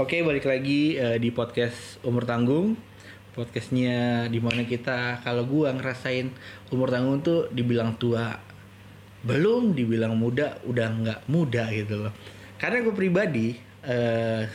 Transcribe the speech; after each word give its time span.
Oke, 0.00 0.24
balik 0.24 0.48
lagi 0.48 0.96
eh, 0.96 1.20
di 1.20 1.28
podcast 1.28 2.00
Umur 2.08 2.24
Tanggung. 2.24 2.72
Podcastnya 3.36 4.24
di 4.32 4.40
mana 4.40 4.64
kita 4.64 5.20
kalau 5.20 5.44
gua 5.44 5.76
ngerasain 5.76 6.32
umur 6.72 6.88
tanggung 6.88 7.20
tuh 7.20 7.52
dibilang 7.52 8.00
tua 8.00 8.32
belum, 9.28 9.76
dibilang 9.76 10.16
muda 10.16 10.56
udah 10.64 10.88
nggak 10.88 11.20
muda 11.28 11.68
gitu 11.76 12.00
loh. 12.00 12.16
Karena 12.56 12.80
gue 12.80 12.96
pribadi, 12.96 13.60
eh, 13.84 14.48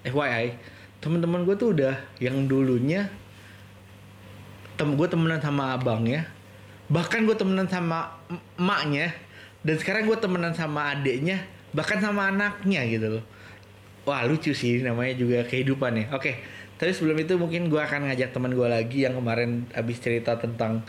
FYI, 0.00 0.56
teman-teman 1.04 1.44
gue 1.44 1.60
tuh 1.60 1.76
udah 1.76 2.00
yang 2.16 2.48
dulunya 2.48 3.12
tem 4.80 4.96
gue 4.96 5.08
temenan 5.12 5.44
sama 5.44 5.76
abangnya, 5.76 6.24
bahkan 6.88 7.28
gue 7.28 7.36
temenan 7.36 7.68
sama 7.68 8.16
em- 8.32 8.40
emaknya, 8.56 9.12
dan 9.60 9.76
sekarang 9.76 10.08
gue 10.08 10.16
temenan 10.16 10.56
sama 10.56 10.96
adiknya, 10.96 11.44
bahkan 11.76 12.00
sama 12.00 12.32
anaknya 12.32 12.80
gitu 12.88 13.20
loh. 13.20 13.35
Wah 14.06 14.22
lucu 14.22 14.54
sih 14.54 14.80
namanya 14.86 15.18
juga 15.18 15.42
kehidupan 15.42 15.92
ya. 15.98 16.06
Oke, 16.14 16.38
tapi 16.78 16.94
sebelum 16.94 17.18
itu 17.18 17.34
mungkin 17.34 17.66
gue 17.66 17.82
akan 17.82 18.06
ngajak 18.06 18.30
teman 18.30 18.54
gue 18.54 18.68
lagi 18.70 19.02
yang 19.02 19.18
kemarin 19.18 19.66
habis 19.74 19.98
cerita 19.98 20.38
tentang 20.38 20.86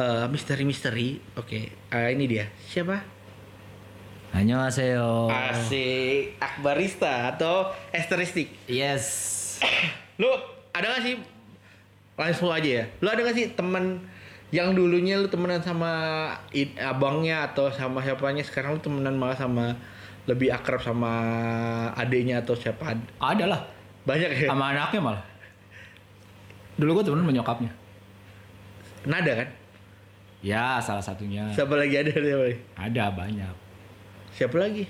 eh, 0.00 0.24
misteri-misteri. 0.32 1.20
Oke, 1.36 1.68
eh, 1.70 2.08
ini 2.16 2.24
dia. 2.24 2.48
Siapa? 2.64 3.04
Annyeonghaseyo. 4.34 5.30
Asik 5.30 6.40
Akbarista 6.42 7.30
atau 7.36 7.70
Esteristik. 7.94 8.50
Yes. 8.66 9.04
Lu 10.20 10.26
ada 10.74 10.98
gak 10.98 11.06
sih 11.06 11.14
langsung 12.18 12.50
aja 12.50 12.82
ya? 12.82 12.84
Lu 12.98 13.06
ada 13.06 13.22
gak 13.22 13.36
sih 13.38 13.54
temen 13.54 14.02
yang 14.54 14.70
dulunya 14.70 15.18
lu 15.18 15.26
temenan 15.26 15.58
sama 15.66 15.90
abangnya 16.78 17.50
atau 17.50 17.74
sama 17.74 17.98
siapanya 18.06 18.46
sekarang 18.46 18.78
lu 18.78 18.80
temenan 18.86 19.18
malah 19.18 19.34
sama 19.34 19.74
lebih 20.24 20.48
akrab 20.48 20.80
sama 20.80 21.12
adiknya 21.94 22.40
atau 22.40 22.56
siapa? 22.56 22.96
Ada 23.20 23.44
lah. 23.44 23.60
Banyak 24.08 24.30
ya? 24.44 24.48
Sama 24.48 24.72
anaknya 24.72 25.00
malah. 25.00 25.24
Dulu 26.80 27.00
gue 27.00 27.04
temen 27.06 27.20
sama 27.22 27.32
nyokapnya. 27.32 27.70
Nada 29.04 29.32
kan? 29.44 29.48
Ya, 30.44 30.76
salah 30.84 31.00
satunya. 31.00 31.48
Siapa 31.56 31.72
lagi 31.72 31.96
ada 31.96 32.12
siapa 32.12 32.44
lagi? 32.44 32.58
Ada 32.76 33.04
banyak. 33.12 33.54
Siapa 34.36 34.56
lagi? 34.60 34.84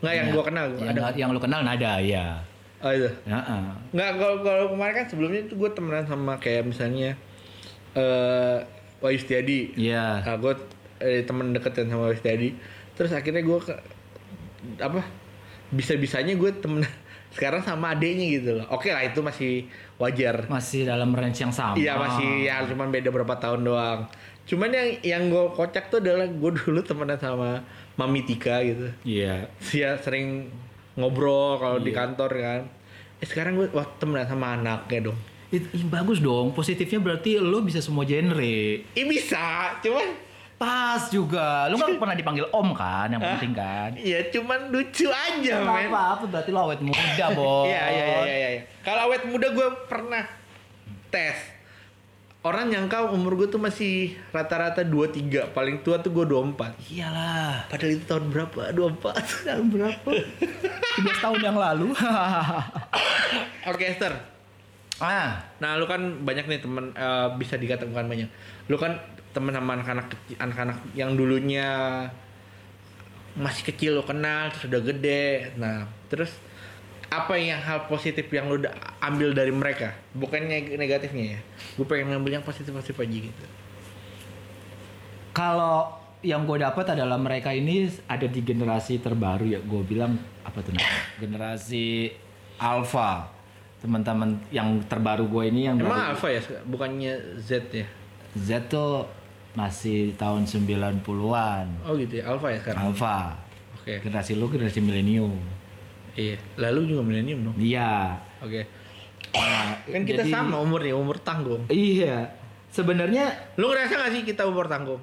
Nggak 0.00 0.14
yang 0.16 0.26
Ya, 0.28 0.32
gua 0.32 0.44
kenal. 0.44 0.66
Yang, 0.76 0.88
ada. 0.96 1.02
yang 1.16 1.28
lu 1.32 1.40
kenal 1.40 1.60
nada, 1.64 1.92
ya. 2.00 2.40
Oh 2.84 2.92
itu. 2.92 3.08
Heeh. 3.28 3.64
Nggak 3.96 4.10
kalau 4.20 4.36
kalau 4.44 4.64
kemarin 4.76 4.94
kan 5.00 5.06
sebelumnya 5.08 5.40
tuh 5.48 5.56
gue 5.56 5.70
temenan 5.72 6.04
sama 6.04 6.36
kayak 6.36 6.68
misalnya 6.68 7.16
eh 7.96 8.56
Wahyu 9.00 9.20
Setiadi. 9.20 9.76
Iya. 9.76 10.24
Nah, 10.24 10.36
gue 10.40 10.52
eh, 11.00 11.20
temen 11.24 11.52
deketan 11.52 11.88
sama 11.88 12.08
Wahyu 12.08 12.20
Setiadi. 12.20 12.56
Terus 12.96 13.12
akhirnya 13.12 13.44
gue 13.44 13.58
apa? 14.78 15.02
Bisa-bisanya 15.68 16.34
gue 16.34 16.50
temen 16.54 16.82
sekarang 17.34 17.60
sama 17.60 17.92
adeknya 17.92 18.26
gitu 18.30 18.50
loh. 18.56 18.66
Oke 18.70 18.88
lah 18.88 19.02
itu 19.02 19.18
masih 19.18 19.66
wajar. 19.96 20.46
Masih 20.46 20.84
dalam 20.84 21.10
range 21.10 21.40
yang 21.40 21.50
sama. 21.50 21.74
Iya 21.74 21.96
masih 21.96 22.28
ya 22.42 22.62
cuman 22.64 22.88
beda 22.88 23.08
berapa 23.08 23.34
tahun 23.36 23.62
doang. 23.62 24.00
Cuman 24.44 24.68
yang 24.68 24.88
yang 25.00 25.22
gue 25.26 25.44
kocak 25.50 25.88
tuh 25.88 25.98
adalah 25.98 26.26
gue 26.26 26.50
dulu 26.54 26.80
temenan 26.80 27.16
sama 27.16 27.64
Mami 27.94 28.22
Tika 28.22 28.60
gitu. 28.60 28.92
Iya. 29.02 29.48
Dia 29.66 29.96
sering 29.96 30.52
ngobrol 30.94 31.58
kalau 31.58 31.78
di 31.78 31.90
Iya. 31.90 31.98
kantor 31.98 32.30
kan. 32.32 32.60
Eh 33.18 33.26
sekarang 33.26 33.56
gue 33.56 33.66
wah 33.70 33.86
temenan 33.96 34.26
sama 34.26 34.54
anaknya 34.54 35.10
dong. 35.10 35.18
It- 35.48 35.70
ih, 35.70 35.84
bagus 35.84 36.18
dong. 36.18 36.50
Positifnya 36.50 37.00
berarti 37.00 37.38
lo 37.38 37.62
bisa 37.62 37.78
semua 37.78 38.02
genre. 38.02 38.82
Ih 38.84 39.06
bisa, 39.06 39.74
cuman 39.80 40.06
Pas 40.54 41.02
juga. 41.10 41.66
Lu 41.68 41.76
kan 41.76 41.96
pernah 42.02 42.16
dipanggil 42.16 42.46
om 42.54 42.70
kan, 42.72 43.10
yang 43.10 43.22
penting 43.22 43.52
kan. 43.54 43.90
Iya 43.98 44.30
cuman 44.30 44.70
lucu 44.70 45.10
aja 45.10 45.54
men. 45.62 45.90
apa-apa, 45.90 46.24
berarti 46.30 46.50
lo 46.54 46.60
awet 46.70 46.80
muda, 46.80 47.26
bos. 47.36 47.66
Iya 47.66 47.84
iya 47.90 48.04
iya 48.04 48.20
iya. 48.22 48.48
iya. 48.58 48.62
Kalau 48.86 49.10
awet 49.10 49.26
muda 49.26 49.50
gue 49.50 49.68
pernah 49.90 50.24
tes. 51.10 51.36
Orang 52.44 52.68
nyangka 52.68 53.08
umur 53.08 53.40
gue 53.40 53.48
tuh 53.48 53.56
masih 53.56 54.20
rata-rata 54.28 54.84
23, 54.84 55.56
paling 55.56 55.80
tua 55.80 55.96
tuh 56.04 56.12
gue 56.12 56.28
24. 56.28 56.76
Iyalah. 56.92 57.72
Padahal 57.72 57.96
itu 57.96 58.04
tahun 58.04 58.24
berapa? 58.28 58.60
24. 58.68 59.48
Tahun 59.48 59.66
berapa? 59.72 60.10
13 61.08 61.24
tahun 61.24 61.40
yang 61.40 61.56
lalu. 61.56 61.96
Oke 63.64 63.96
Esther. 63.96 64.33
Ah, 65.02 65.42
Nah 65.58 65.78
lu 65.78 65.86
kan 65.90 66.22
banyak 66.22 66.46
nih 66.46 66.60
temen 66.62 66.94
eh, 66.94 67.28
bisa 67.38 67.58
dikatakan 67.58 68.06
banyak. 68.06 68.28
Lu 68.70 68.78
kan 68.78 69.00
temen 69.34 69.50
sama 69.50 69.74
anak-anak 69.74 70.06
kecil, 70.14 70.36
anak-anak 70.38 70.78
yang 70.94 71.18
dulunya 71.18 71.66
masih 73.34 73.66
kecil 73.66 73.98
lu 73.98 74.04
kenal 74.06 74.54
terus 74.54 74.70
udah 74.70 74.82
gede. 74.86 75.54
Nah 75.58 75.90
terus 76.06 76.30
apa 77.10 77.38
yang 77.38 77.58
hal 77.62 77.86
positif 77.90 78.26
yang 78.30 78.46
lu 78.46 78.62
udah 78.62 78.74
ambil 79.02 79.34
dari 79.34 79.50
mereka? 79.50 79.94
Bukannya 80.14 80.78
negatifnya 80.78 81.38
ya. 81.38 81.40
Gue 81.78 81.86
pengen 81.86 82.14
ngambil 82.14 82.38
yang 82.38 82.44
positif-positif 82.46 82.94
aja 82.98 83.18
gitu. 83.30 83.46
kalau 85.34 85.90
yang 86.22 86.46
gue 86.46 86.62
dapat 86.62 86.94
adalah 86.94 87.18
mereka 87.18 87.50
ini 87.50 87.90
ada 88.06 88.24
di 88.30 88.38
generasi 88.40 89.02
terbaru 89.02 89.50
ya. 89.50 89.58
Gue 89.58 89.82
bilang 89.82 90.14
apa 90.46 90.62
tuh? 90.62 90.72
Generasi 91.18 92.14
Alpha. 92.62 93.33
Teman-teman 93.84 94.40
yang 94.48 94.80
terbaru 94.82 95.28
gue 95.28 95.44
ini 95.46 95.68
yang 95.68 95.76
Emang 95.76 95.92
dari- 95.92 96.10
Alpha 96.10 96.28
ya? 96.30 96.40
Bukannya 96.64 97.12
Z 97.36 97.68
ya? 97.68 97.84
Z 98.34 98.48
tuh 98.66 99.04
masih 99.52 100.16
tahun 100.16 100.48
90-an. 100.48 101.84
Oh 101.84 101.92
gitu 101.94 102.16
ya, 102.16 102.24
Alpha 102.26 102.48
ya 102.48 102.58
sekarang? 102.58 102.80
Alpha. 102.90 103.36
Oke. 103.76 104.00
Generasi 104.00 104.34
lu 104.34 104.48
generasi 104.48 104.80
milenium. 104.80 105.36
Iya. 106.14 106.40
Lalu 106.56 106.80
juga 106.88 107.02
milenium 107.04 107.44
dong. 107.44 107.56
Iya. 107.56 108.16
Oke. 108.40 108.64
Nah, 109.30 109.76
Kan 109.84 110.02
kita 110.02 110.22
jadi- 110.22 110.32
sama 110.32 110.56
umurnya, 110.58 110.94
umur 110.94 111.18
tanggung. 111.18 111.68
Iya. 111.68 112.32
Sebenarnya 112.70 113.30
Lu 113.54 113.68
ngerasa 113.68 113.94
gak 113.96 114.10
sih 114.10 114.22
kita 114.24 114.42
umur 114.44 114.64
tanggung? 114.64 114.98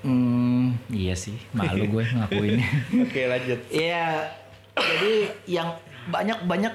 Hmm, 0.00 0.74
iya 0.88 1.12
sih, 1.12 1.36
malu 1.52 1.86
gue 1.92 2.04
ngakuinnya. 2.04 2.68
Oke 3.02 3.22
lanjut. 3.24 3.60
Iya, 3.68 4.26
jadi 4.74 5.12
yang 5.46 5.68
banyak-banyak 6.04 6.74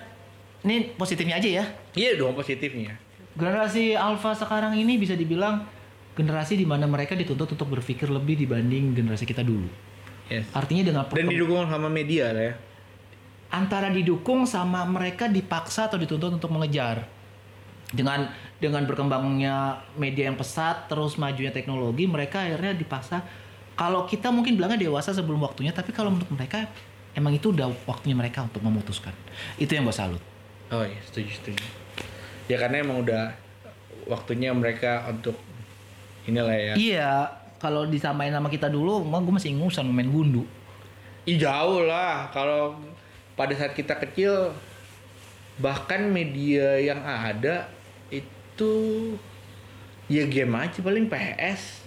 ini 0.66 0.94
positifnya 0.98 1.38
aja 1.38 1.50
ya. 1.62 1.66
Iya 1.94 2.18
dong 2.18 2.34
positifnya. 2.34 2.98
Generasi 3.38 3.94
alpha 3.94 4.34
sekarang 4.34 4.74
ini 4.74 4.98
bisa 4.98 5.14
dibilang 5.14 5.66
generasi 6.18 6.58
di 6.58 6.66
mana 6.66 6.90
mereka 6.90 7.14
dituntut 7.14 7.54
untuk 7.54 7.70
berpikir 7.78 8.10
lebih 8.10 8.34
dibanding 8.42 8.98
generasi 8.98 9.30
kita 9.30 9.46
dulu. 9.46 9.70
Yes. 10.28 10.50
Artinya 10.52 10.84
dengan 10.90 11.04
Dan 11.08 11.30
didukung 11.30 11.70
sama 11.70 11.88
media 11.88 12.34
lah 12.34 12.46
ya. 12.52 12.56
antara 13.48 13.88
didukung 13.88 14.44
sama 14.44 14.84
mereka 14.84 15.32
dipaksa 15.32 15.88
atau 15.88 15.96
dituntut 15.96 16.36
untuk 16.36 16.52
mengejar. 16.52 17.08
Dengan 17.88 18.28
dengan 18.60 18.84
berkembangnya 18.84 19.88
media 19.96 20.28
yang 20.28 20.36
pesat, 20.36 20.92
terus 20.92 21.16
majunya 21.16 21.56
teknologi, 21.56 22.04
mereka 22.04 22.44
akhirnya 22.44 22.76
dipaksa. 22.76 23.24
Kalau 23.80 24.04
kita 24.04 24.36
mungkin 24.36 24.60
bilangnya 24.60 24.76
dewasa 24.76 25.16
sebelum 25.16 25.40
waktunya, 25.40 25.72
tapi 25.72 25.96
kalau 25.96 26.12
menurut 26.12 26.28
mereka 26.34 26.68
emang 27.16 27.32
itu 27.32 27.56
udah 27.56 27.72
waktunya 27.88 28.20
mereka 28.20 28.44
untuk 28.44 28.60
memutuskan. 28.60 29.16
Itu 29.56 29.80
yang 29.80 29.88
gue 29.88 29.96
salut. 29.96 30.20
Oh 30.72 30.84
iya 30.84 31.00
setuju 31.08 31.32
setuju. 31.32 31.66
Ya 32.52 32.60
karena 32.60 32.84
emang 32.84 33.04
udah 33.04 33.32
waktunya 34.08 34.52
mereka 34.52 35.08
untuk 35.08 35.36
inilah 36.28 36.56
ya. 36.56 36.74
Iya, 36.76 37.12
kalau 37.60 37.88
disamain 37.88 38.32
sama 38.32 38.52
kita 38.52 38.68
dulu, 38.68 39.04
emang 39.04 39.24
gue 39.24 39.36
masih 39.36 39.56
ingusan 39.56 39.88
main 39.88 40.12
gundu. 40.12 40.44
Ih 41.28 41.36
jauh 41.36 41.84
lah 41.84 42.32
kalau 42.32 42.80
pada 43.36 43.52
saat 43.52 43.76
kita 43.76 44.00
kecil 44.00 44.56
bahkan 45.60 46.08
media 46.08 46.80
yang 46.80 47.04
ada 47.04 47.68
itu 48.08 48.72
ya 50.08 50.24
game 50.24 50.56
aja 50.56 50.80
paling 50.80 51.12
PS. 51.12 51.84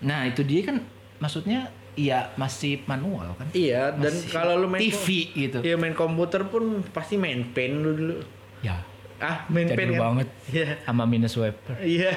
Nah 0.00 0.24
itu 0.24 0.40
dia 0.40 0.64
kan 0.64 0.80
maksudnya 1.20 1.68
ya 1.92 2.32
masih 2.34 2.82
manual 2.84 3.34
kan. 3.34 3.46
Iya 3.50 3.90
dan 3.92 4.12
Masih 4.12 4.30
kalau 4.30 4.54
lu 4.56 4.66
main 4.66 4.80
TV 4.80 5.06
gitu. 5.30 5.58
Iya 5.60 5.74
main 5.74 5.92
komputer 5.92 6.44
pun 6.44 6.62
pasti 6.88 7.14
main 7.14 7.42
pen 7.46 7.80
lu 7.80 7.92
dulu. 7.92 8.16
Ya, 8.60 8.80
Ah 9.18 9.44
main 9.46 9.68
pen 9.68 9.90
kan? 9.90 10.00
banget. 10.00 10.28
Iya. 10.48 10.68
sama 10.82 11.04
minus 11.04 11.34
wiper. 11.34 11.76
Iya. 11.78 12.12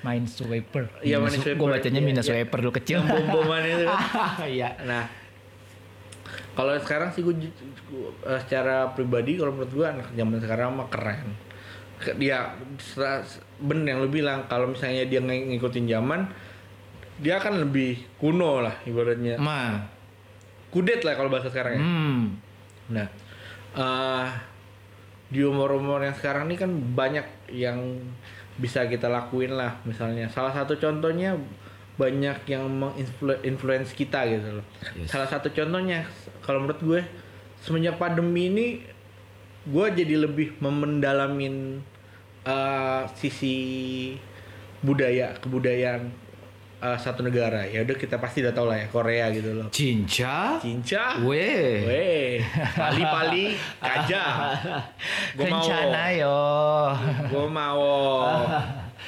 main 0.00 0.24
swiper. 0.24 0.90
Iya, 1.00 1.16
main 1.18 1.32
swiper. 1.32 1.54
Gue 1.56 1.68
bacanya 1.70 1.98
Iya, 1.98 2.06
minus 2.06 2.24
iya. 2.24 2.32
swiper 2.34 2.58
dulu 2.58 2.72
kecil. 2.74 2.98
Yang 2.98 3.08
bom-boman 3.08 3.62
itu. 3.62 3.86
Iya. 4.56 4.68
Nah, 4.82 5.04
kalau 6.52 6.74
sekarang 6.76 7.10
sih 7.10 7.22
gue 7.22 7.34
eh, 7.38 8.40
secara 8.42 8.90
pribadi 8.90 9.38
kalau 9.38 9.54
menurut 9.54 9.70
gue 9.70 9.86
anak 9.86 10.06
zaman 10.10 10.38
sekarang 10.38 10.68
mah 10.74 10.88
keren. 10.88 11.30
Ke- 11.96 12.14
Dia 12.14 12.58
bener 13.58 13.86
yang 13.88 13.98
lu 14.00 14.08
bilang 14.08 14.46
kalau 14.46 14.66
misalnya 14.68 15.02
dia 15.04 15.18
ng- 15.18 15.52
ngikutin 15.52 15.86
zaman 15.86 16.26
dia 17.18 17.42
akan 17.42 17.66
lebih 17.66 17.98
kuno 18.18 18.62
lah 18.62 18.78
ibaratnya. 18.86 19.36
Ma. 19.38 19.82
Kudet 20.70 21.02
lah 21.02 21.18
kalau 21.18 21.30
bahasa 21.32 21.50
sekarang 21.50 21.72
ya. 21.74 21.82
Hmm. 21.82 22.22
Nah, 22.94 23.06
eh 23.74 24.28
di 25.28 25.44
umur-umur 25.44 26.00
yang 26.00 26.16
sekarang 26.16 26.48
ini 26.48 26.56
kan 26.56 26.70
banyak 26.72 27.52
yang 27.52 28.00
bisa 28.56 28.88
kita 28.88 29.10
lakuin 29.12 29.54
lah. 29.54 29.76
Misalnya, 29.84 30.30
salah 30.32 30.54
satu 30.54 30.80
contohnya 30.80 31.36
banyak 31.98 32.46
yang 32.46 32.64
menginfluence 32.70 33.92
kita 33.92 34.24
gitu 34.30 34.62
loh. 34.62 34.66
Yes. 34.96 35.10
Salah 35.12 35.28
satu 35.28 35.50
contohnya, 35.50 36.06
kalau 36.40 36.64
menurut 36.64 36.80
gue, 36.80 37.00
semenjak 37.60 37.98
pandemi 37.98 38.48
ini 38.48 38.66
gue 39.68 39.86
jadi 39.92 40.14
lebih 40.16 40.56
memendalamin 40.62 41.82
eh, 42.46 43.02
sisi 43.18 43.56
budaya 44.80 45.34
kebudayaan 45.42 46.27
eh, 46.78 46.98
satu 46.98 47.26
negara 47.26 47.66
ya 47.66 47.82
udah 47.82 47.96
kita 47.98 48.16
pasti 48.18 48.40
udah 48.42 48.54
tau 48.54 48.66
lah 48.70 48.78
ya 48.78 48.86
Korea 48.86 49.26
gitu 49.34 49.50
loh 49.54 49.66
Cinca? 49.74 50.58
cinca 50.62 51.18
Weh. 51.22 51.82
weh 51.82 52.32
pali 52.74 53.02
pali 53.02 53.44
kaja 53.82 54.24
Kencana 55.34 56.04
yo. 56.14 56.40
gue 57.30 57.46
mau 57.46 57.86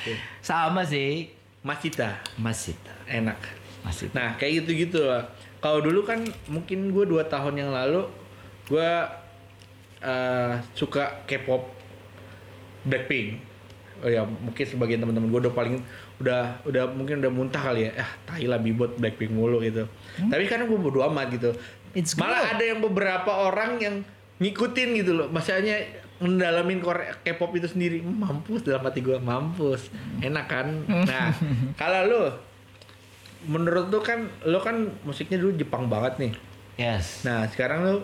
Sama 0.41 0.81
sih. 0.83 1.29
Masita 1.61 2.17
Masih. 2.41 2.73
enak 3.05 3.37
Masih. 3.85 4.09
Nah 4.17 4.33
kayak 4.41 4.65
gitu-gitu 4.65 5.05
lah. 5.05 5.29
Kalau 5.61 5.85
dulu 5.85 6.01
kan 6.09 6.25
mungkin 6.49 6.89
gue 6.89 7.05
dua 7.05 7.29
tahun 7.29 7.61
yang 7.61 7.71
lalu 7.73 8.09
gue 8.65 8.91
eh, 10.01 10.53
suka 10.73 11.21
K-pop 11.29 11.69
Blackpink. 12.89 13.45
Oh 14.01 14.09
ya 14.09 14.25
mungkin 14.25 14.65
sebagian 14.65 15.05
teman-teman 15.05 15.29
gue 15.29 15.41
udah 15.49 15.53
paling 15.53 15.77
udah 16.21 16.61
udah 16.69 16.83
mungkin 16.93 17.25
udah 17.25 17.33
muntah 17.33 17.63
kali 17.65 17.89
ya. 17.89 18.05
Ah 18.05 18.11
tai 18.29 18.45
lah 18.45 18.61
bibot 18.61 18.95
Blackpink 18.95 19.33
mulu 19.33 19.59
gitu. 19.61 19.89
Tapi 20.21 20.45
karena 20.45 20.69
gue 20.69 20.79
bodo 20.79 21.01
amat 21.09 21.33
gitu. 21.33 21.51
It's 21.91 22.15
Malah 22.15 22.45
good. 22.45 22.53
ada 22.55 22.65
yang 22.65 22.79
beberapa 22.79 23.31
orang 23.33 23.81
yang 23.81 23.95
ngikutin 24.39 24.89
gitu 25.01 25.13
loh. 25.17 25.27
Maksudnya 25.33 25.81
mendalamin 26.21 26.85
K-pop 27.25 27.57
itu 27.57 27.65
sendiri 27.67 28.05
mampus 28.05 28.61
dalam 28.61 28.85
hati 28.85 29.01
gue 29.01 29.17
mampus 29.17 29.89
enak 30.21 30.47
kan 30.53 30.69
nah 31.09 31.33
kalau 31.81 32.01
lu 32.05 32.23
menurut 33.49 33.89
lu 33.89 34.05
kan 34.05 34.29
lu 34.45 34.61
kan 34.61 34.93
musiknya 35.01 35.41
dulu 35.41 35.57
Jepang 35.57 35.89
banget 35.89 36.21
nih 36.21 36.33
Yes. 36.77 37.25
nah 37.25 37.49
sekarang 37.49 37.85
lu 37.85 37.95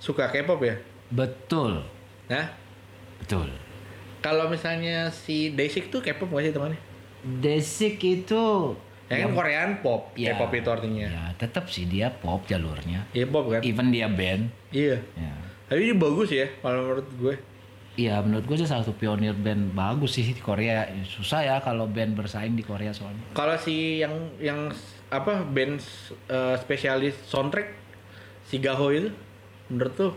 suka 0.00 0.32
K-pop 0.32 0.56
ya 0.64 0.80
Betul. 1.12 1.84
nah 2.32 2.48
Betul. 3.20 3.52
kalau 4.24 4.48
misalnya 4.48 5.12
si 5.12 5.52
Daisy 5.52 5.84
tuh 5.84 6.00
K-pop 6.00 6.32
gak 6.32 6.48
sih 6.48 6.56
temannya 6.56 6.80
Desik 7.26 7.98
itu 7.98 8.74
ya 9.06 9.22
kan 9.22 9.30
Korean 9.32 9.70
pop 9.80 10.10
Ya. 10.14 10.34
K-pop 10.34 10.50
itu 10.52 10.68
artinya 10.68 11.06
ya 11.06 11.24
tetap 11.34 11.66
sih 11.66 11.84
dia 11.84 12.10
pop 12.10 12.42
jalurnya. 12.44 13.06
iya 13.10 13.26
pop 13.26 13.46
kan 13.48 13.60
Even 13.60 13.90
dia 13.90 14.06
band. 14.06 14.50
iya 14.70 14.98
Ya. 15.14 15.34
tapi 15.66 15.82
ini 15.84 15.94
bagus 15.94 16.30
ya 16.30 16.46
kalau 16.60 16.82
menurut 16.84 17.08
gue 17.16 17.34
Iya 17.96 18.20
menurut 18.20 18.44
gue 18.44 18.56
sih 18.56 18.68
salah 18.68 18.84
satu 18.84 18.92
pionir 18.92 19.32
band 19.32 19.72
bagus 19.72 20.12
sih 20.12 20.28
di 20.28 20.36
Korea. 20.36 20.84
Susah 21.02 21.40
ya 21.40 21.56
kalau 21.58 21.88
band 21.88 22.12
bersaing 22.12 22.52
di 22.52 22.60
Korea 22.60 22.92
soalnya. 22.92 23.24
kalau 23.32 23.56
si 23.56 23.98
yang 23.98 24.12
yang 24.36 24.68
apa 25.08 25.40
band 25.42 25.80
eh, 26.28 26.54
spesialis 26.56 27.16
soundtrack 27.24 27.72
si 28.42 28.58
Gaho 28.58 28.90
itu 28.90 29.08
menurut 29.66 29.94
tuh 29.94 30.12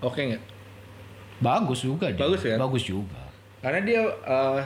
oke 0.00 0.18
nggak 0.18 0.42
Bagus 1.38 1.82
juga 1.82 2.06
dia. 2.08 2.18
Bagus 2.18 2.40
kan? 2.42 2.58
Bagus 2.58 2.84
juga. 2.84 3.22
karena 3.60 3.80
dia 3.80 4.02
eh, 4.02 4.60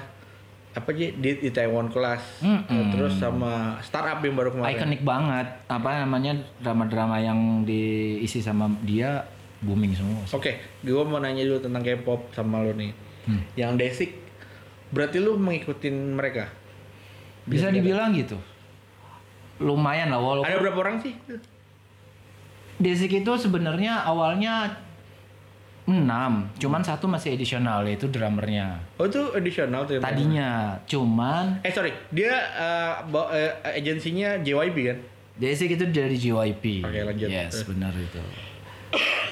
apa 0.77 0.93
sih 0.93 1.09
di, 1.11 1.41
di 1.41 1.49
Taiwan 1.49 1.89
kelas 1.89 2.45
Mm-mm. 2.45 2.69
Eh, 2.69 2.85
terus 2.93 3.17
sama 3.17 3.81
startup 3.81 4.21
yang 4.21 4.37
baru 4.37 4.53
kemarin 4.53 4.77
Ikonik 4.77 5.03
banget. 5.03 5.47
Apa 5.67 6.05
namanya 6.05 6.33
drama-drama 6.61 7.17
yang 7.17 7.65
diisi 7.65 8.39
sama 8.39 8.69
dia 8.83 9.25
booming 9.59 9.91
semua. 9.91 10.21
oke 10.29 10.53
gue 10.79 11.03
mau 11.03 11.17
nanya 11.17 11.41
dulu 11.43 11.59
tentang 11.59 11.81
K-pop 11.81 12.29
sama 12.31 12.61
lo 12.61 12.71
nih 12.71 12.93
Hmm. 13.27 13.43
yang 13.59 13.75
Desik 13.75 14.15
berarti 14.93 15.19
lu 15.19 15.35
mengikutin 15.35 16.15
mereka 16.15 16.47
Bisa 17.43 17.75
dibilang 17.75 18.15
gitu. 18.15 18.39
Lumayan 19.59 20.15
lah 20.15 20.21
walaupun 20.21 20.47
ada 20.47 20.63
berapa 20.63 20.79
orang 20.79 21.03
sih 21.03 21.11
Desik 22.77 23.11
itu 23.17 23.33
sebenarnya 23.35 24.05
awalnya 24.05 24.79
6, 25.87 26.59
cuman 26.59 26.83
satu 26.83 27.07
masih 27.07 27.39
edisional 27.39 27.87
yaitu 27.87 28.11
drummernya. 28.11 28.83
oh 28.99 29.07
itu 29.07 29.23
additional 29.39 29.87
tuh 29.87 30.03
Tadinya, 30.03 30.75
cuman 30.83 31.63
eh 31.63 31.71
sorry 31.71 31.95
dia 32.11 32.35
eh, 32.35 32.93
eh, 33.33 33.53
agensinya 33.79 34.43
JYP 34.43 34.77
kan 34.83 34.99
Desik 35.37 35.77
itu 35.77 35.85
dari 35.93 36.17
JYP. 36.17 36.81
Oke, 36.81 37.01
lanjut. 37.05 37.29
Yes, 37.29 37.61
benar 37.69 37.93
itu. 37.93 38.25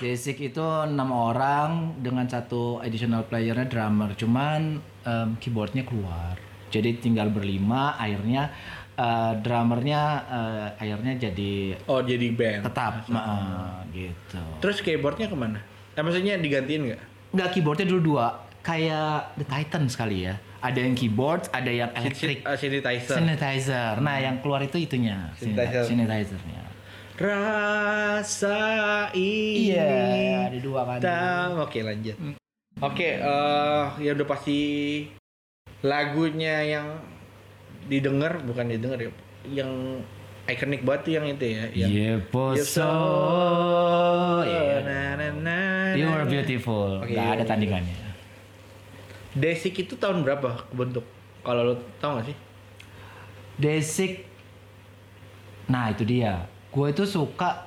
Desik 0.05 0.37
itu 0.37 0.61
enam 0.61 1.09
orang 1.17 1.97
dengan 2.05 2.29
satu 2.29 2.77
additional 2.85 3.25
playernya 3.25 3.65
drummer, 3.65 4.13
cuman 4.13 4.85
em, 5.01 5.29
keyboardnya 5.41 5.89
keluar. 5.89 6.37
Jadi 6.69 7.01
tinggal 7.01 7.33
berlima, 7.33 7.97
akhirnya 7.97 8.53
eh, 9.01 9.33
drummernya 9.41 10.03
eh, 10.29 10.69
akhirnya 10.77 11.13
jadi 11.17 11.53
oh 11.89 12.05
jadi 12.05 12.27
band 12.37 12.63
tetap, 12.69 12.93
eh, 13.09 13.79
gitu. 13.91 14.43
terus 14.63 14.79
keyboardnya 14.85 15.27
ke 15.27 15.35
mana 15.35 15.59
eh, 15.95 16.03
maksudnya 16.03 16.35
digantiin 16.39 16.83
nggak 16.91 17.03
Nggak 17.35 17.49
keyboardnya 17.51 17.87
dulu 17.91 18.01
dua, 18.15 18.27
kayak 18.63 19.35
The 19.39 19.47
Titans 19.47 19.99
kali 19.99 20.31
ya. 20.31 20.35
Ada 20.65 20.81
yang 20.81 20.95
keyboard, 20.97 21.51
ada 21.53 21.69
yang 21.69 21.91
electric 21.93 22.41
Uh, 22.47 22.57
synthesizer 22.57 23.21
synthesizer. 23.21 24.01
Nah, 24.01 24.17
yang 24.17 24.41
keluar 24.41 24.65
itu 24.65 24.81
itunya, 24.81 25.29
Synthesizer. 25.37 25.85
synthesizernya. 25.85 26.63
rasa 27.15 28.59
ini 29.15 29.71
Iya, 29.71 30.51
ada 30.51 30.59
dua 30.59 30.81
kan. 30.83 31.63
Oke 31.63 31.79
lanjut. 31.87 32.17
Oke, 32.83 33.23
eh 33.23 33.87
ya 34.03 34.11
udah 34.19 34.27
pasti 34.27 34.59
lagunya 35.87 36.65
yang 36.65 36.87
didengar 37.87 38.43
bukan 38.43 38.67
didengar 38.67 38.99
ya, 38.99 39.13
yang 39.47 40.03
ikonik 40.45 40.85
banget 40.85 41.01
tuh 41.05 41.13
yang 41.17 41.25
itu 41.25 41.47
ya, 41.49 41.65
yang 41.73 41.91
Yeposo. 41.91 42.93
Na, 44.85 45.17
na, 45.17 45.29
na, 45.41 45.59
You 45.97 46.09
are 46.13 46.29
beautiful. 46.29 47.01
Oke, 47.01 47.17
Gak 47.17 47.41
ada 47.41 47.45
tandingannya. 47.49 47.97
Desik 49.35 49.83
itu 49.83 49.97
tahun 49.97 50.23
berapa 50.23 50.69
bentuk? 50.71 51.03
Kalau 51.43 51.63
lo 51.67 51.75
tau 51.99 52.21
gak 52.21 52.31
sih? 52.31 52.37
Desik. 53.59 54.29
Nah 55.67 55.91
itu 55.91 56.05
dia. 56.07 56.47
Gue 56.71 56.93
itu 56.93 57.09
suka 57.09 57.67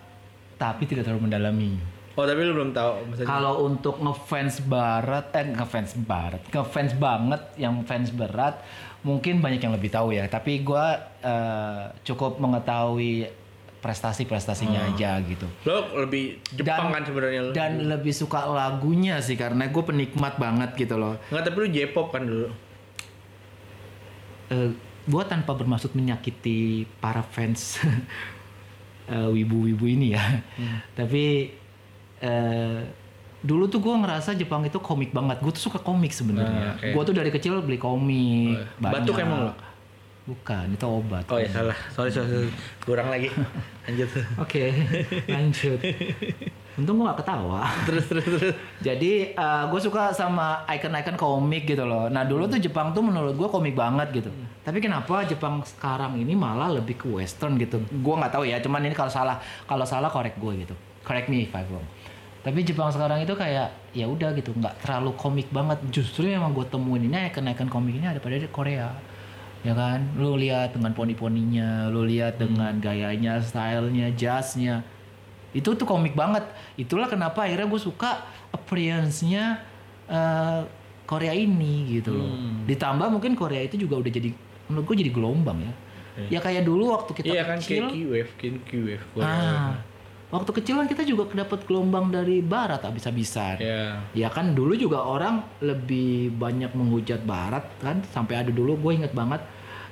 tapi 0.56 0.86
tidak 0.86 1.10
terlalu 1.10 1.28
mendalami. 1.28 1.97
Oh 2.18 2.26
tapi 2.26 2.42
lo 2.42 2.52
belum 2.52 2.74
tahu 2.74 2.92
maksudnya. 3.06 3.30
Kalau 3.30 3.54
untuk 3.64 3.96
ngefans 3.98 4.66
barat, 4.66 5.30
eh 5.32 5.46
ngefans 5.48 5.92
barat, 6.02 6.42
ngefans 6.50 6.98
banget 6.98 7.42
yang 7.56 7.78
fans 7.86 8.10
berat, 8.10 8.58
mungkin 9.02 9.38
banyak 9.38 9.62
yang 9.62 9.70
lebih 9.70 9.88
tahu 9.88 10.12
ya. 10.12 10.26
Tapi 10.26 10.60
gue 10.60 10.86
eh, 11.22 11.84
cukup 12.04 12.42
mengetahui 12.42 13.30
prestasi-prestasinya 13.78 14.90
aja 14.90 15.22
gitu. 15.22 15.46
Lo 15.64 15.86
lebih 15.96 16.42
Jepang 16.50 16.90
Dan- 16.90 16.94
kan 16.98 17.04
sebenarnya 17.06 17.40
lo. 17.40 17.52
Dan 17.54 17.86
lebih 17.86 18.10
suka 18.12 18.50
lagunya 18.50 19.22
sih 19.22 19.38
karena 19.38 19.70
gue 19.70 19.84
penikmat 19.86 20.36
banget 20.36 20.74
gitu 20.74 20.98
loh. 20.98 21.22
Nggak 21.30 21.44
tapi 21.44 21.58
lo 21.62 21.68
J-pop 21.70 22.10
kan 22.10 22.26
dulu. 22.26 22.50
eh 24.50 24.72
gue 25.06 25.24
tanpa 25.24 25.54
bermaksud 25.54 25.92
menyakiti 25.94 26.84
para 26.98 27.22
fans 27.22 27.78
eh, 29.14 29.30
wibu-wibu 29.30 29.86
ini 29.86 30.18
ya. 30.18 30.42
Tapi 30.94 31.54
eh 32.22 32.82
dulu 33.38 33.70
tuh 33.70 33.80
gue 33.80 33.94
ngerasa 33.94 34.34
Jepang 34.34 34.66
itu 34.66 34.82
komik 34.82 35.14
banget. 35.14 35.38
Gue 35.40 35.54
tuh 35.54 35.70
suka 35.70 35.80
komik 35.80 36.12
sebenarnya. 36.12 36.74
Ah, 36.74 36.80
oke. 36.80 36.88
Gue 36.92 37.04
tuh 37.06 37.16
dari 37.16 37.30
kecil 37.30 37.62
beli 37.62 37.78
komik. 37.78 38.58
Oh, 38.82 38.92
batuk 38.92 39.18
emang 39.22 39.52
lo? 39.52 39.54
Bukan, 40.28 40.76
itu 40.76 40.84
obat. 40.84 41.24
Oh 41.32 41.40
ya 41.40 41.48
salah. 41.48 41.78
Sorry 41.96 42.12
sorry, 42.12 42.28
sorry. 42.28 42.52
kurang 42.84 43.08
lagi. 43.08 43.32
Lanjut. 43.88 44.12
Oke, 44.44 44.76
lanjut. 45.32 45.80
Untung 46.76 47.00
gue 47.00 47.08
gak 47.08 47.24
ketawa. 47.24 47.64
terus 47.88 48.12
terus 48.12 48.28
terus. 48.28 48.52
Jadi 48.84 49.32
gue 49.40 49.80
suka 49.80 50.12
sama 50.12 50.68
icon-icon 50.68 51.16
komik 51.16 51.64
gitu 51.64 51.88
loh. 51.88 52.12
Nah 52.12 52.28
dulu 52.28 52.44
tuh 52.52 52.60
Jepang 52.60 52.92
tuh 52.92 53.08
menurut 53.08 53.40
gue 53.40 53.48
komik 53.48 53.72
banget 53.80 54.12
gitu. 54.12 54.28
Tapi 54.68 54.84
kenapa 54.84 55.24
Jepang 55.24 55.64
sekarang 55.64 56.20
ini 56.20 56.36
malah 56.36 56.76
lebih 56.76 57.00
ke 57.00 57.08
western 57.08 57.56
gitu? 57.56 57.80
Gue 57.88 58.16
nggak 58.20 58.36
tahu 58.36 58.44
ya. 58.44 58.60
Cuman 58.60 58.84
ini 58.84 58.92
kalau 58.92 59.08
salah, 59.08 59.40
kalau 59.64 59.88
salah 59.88 60.12
korek 60.12 60.36
gue 60.36 60.68
gitu. 60.68 60.76
Correct 61.08 61.32
me 61.32 61.48
if 61.48 61.56
I'm 61.56 61.64
wrong. 61.72 61.88
Tapi 62.46 62.64
Jepang 62.64 62.94
sekarang 62.94 63.22
itu 63.22 63.34
kayak 63.34 63.74
ya 63.92 64.06
udah 64.08 64.32
gitu, 64.38 64.56
nggak 64.56 64.82
terlalu 64.84 65.12
komik 65.20 65.48
banget. 65.52 65.82
Justru 65.92 66.32
yang 66.32 66.48
gue 66.54 66.64
temuin 66.70 67.04
ini 67.04 67.32
icon-icon 67.32 67.68
komik 67.68 67.98
ini 67.98 68.08
ada 68.08 68.22
pada 68.22 68.40
di 68.40 68.48
Korea. 68.48 68.94
Ya 69.66 69.74
kan, 69.74 70.16
lu 70.16 70.38
lihat 70.38 70.78
dengan 70.78 70.94
poni-poninya, 70.94 71.90
lu 71.92 72.06
lihat 72.08 72.40
dengan 72.40 72.78
gayanya, 72.78 73.42
stylenya, 73.42 74.14
jazznya, 74.16 74.86
itu 75.52 75.74
tuh 75.74 75.84
komik 75.84 76.14
banget. 76.14 76.46
Itulah 76.78 77.10
kenapa 77.10 77.44
akhirnya 77.44 77.68
gue 77.68 77.82
suka 77.82 78.22
appearance-nya 78.54 79.60
eh, 80.08 80.62
Korea 81.08 81.34
ini 81.34 82.00
gitu 82.00 82.12
loh. 82.12 82.28
Hmm. 82.28 82.68
ditambah 82.68 83.08
mungkin 83.08 83.34
Korea 83.40 83.64
itu 83.64 83.80
juga 83.80 84.04
udah 84.04 84.12
jadi 84.12 84.30
menurut 84.68 84.86
gue 84.92 84.98
jadi 85.08 85.12
gelombang 85.12 85.60
ya. 85.64 85.74
Ya 86.34 86.40
kayak 86.42 86.66
dulu 86.66 86.98
waktu 86.98 87.14
kita 87.14 87.30
Iya 87.30 87.44
kan 87.46 87.58
kecil. 87.62 87.88
Kayak 87.88 87.94
Q-wave, 87.94 88.32
kan 88.42 88.54
Q-wave. 88.66 89.04
ah 89.22 89.78
waktu 90.28 90.52
kecil 90.60 90.76
kan 90.84 90.88
kita 90.92 91.08
juga 91.08 91.32
dapat 91.32 91.64
gelombang 91.64 92.12
dari 92.12 92.44
barat 92.44 92.84
habis-habisan 92.84 93.56
Ya. 93.64 94.04
Ya 94.12 94.28
kan 94.28 94.52
dulu 94.52 94.76
juga 94.76 95.04
orang 95.04 95.44
lebih 95.64 96.36
banyak 96.36 96.76
menghujat 96.76 97.24
barat 97.24 97.64
kan 97.80 98.04
sampai 98.12 98.44
ada 98.44 98.52
dulu 98.52 98.76
gue 98.76 98.92
inget 99.04 99.14
banget 99.16 99.40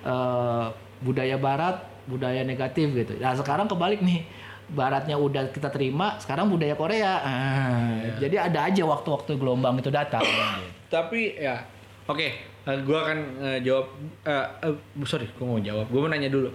eh, 0.04 0.66
budaya 1.00 1.40
barat 1.40 1.80
budaya 2.06 2.44
negatif 2.46 2.92
gitu. 2.94 3.16
Nah 3.18 3.34
sekarang 3.34 3.66
kebalik 3.66 4.04
nih 4.04 4.28
baratnya 4.66 5.16
udah 5.16 5.54
kita 5.54 5.70
terima 5.70 6.18
sekarang 6.18 6.50
budaya 6.50 6.74
Korea 6.74 7.22
ah, 7.22 8.02
jadi 8.18 8.50
ada 8.50 8.66
aja 8.66 8.82
waktu-waktu 8.82 9.38
gelombang 9.38 9.78
itu 9.78 9.94
datang 9.94 10.26
Tapi 10.96 11.38
ya, 11.38 11.66
oke, 12.06 12.28
eh, 12.66 12.78
gua 12.86 12.98
akan 13.10 13.20
eh, 13.42 13.60
jawab. 13.66 13.90
eh, 14.24 14.46
eh, 14.64 14.74
sorry, 15.04 15.28
gua 15.36 15.58
mau 15.58 15.60
jawab. 15.60 15.90
Gua 15.90 16.08
mau 16.08 16.12
nanya 16.14 16.30
dulu. 16.30 16.54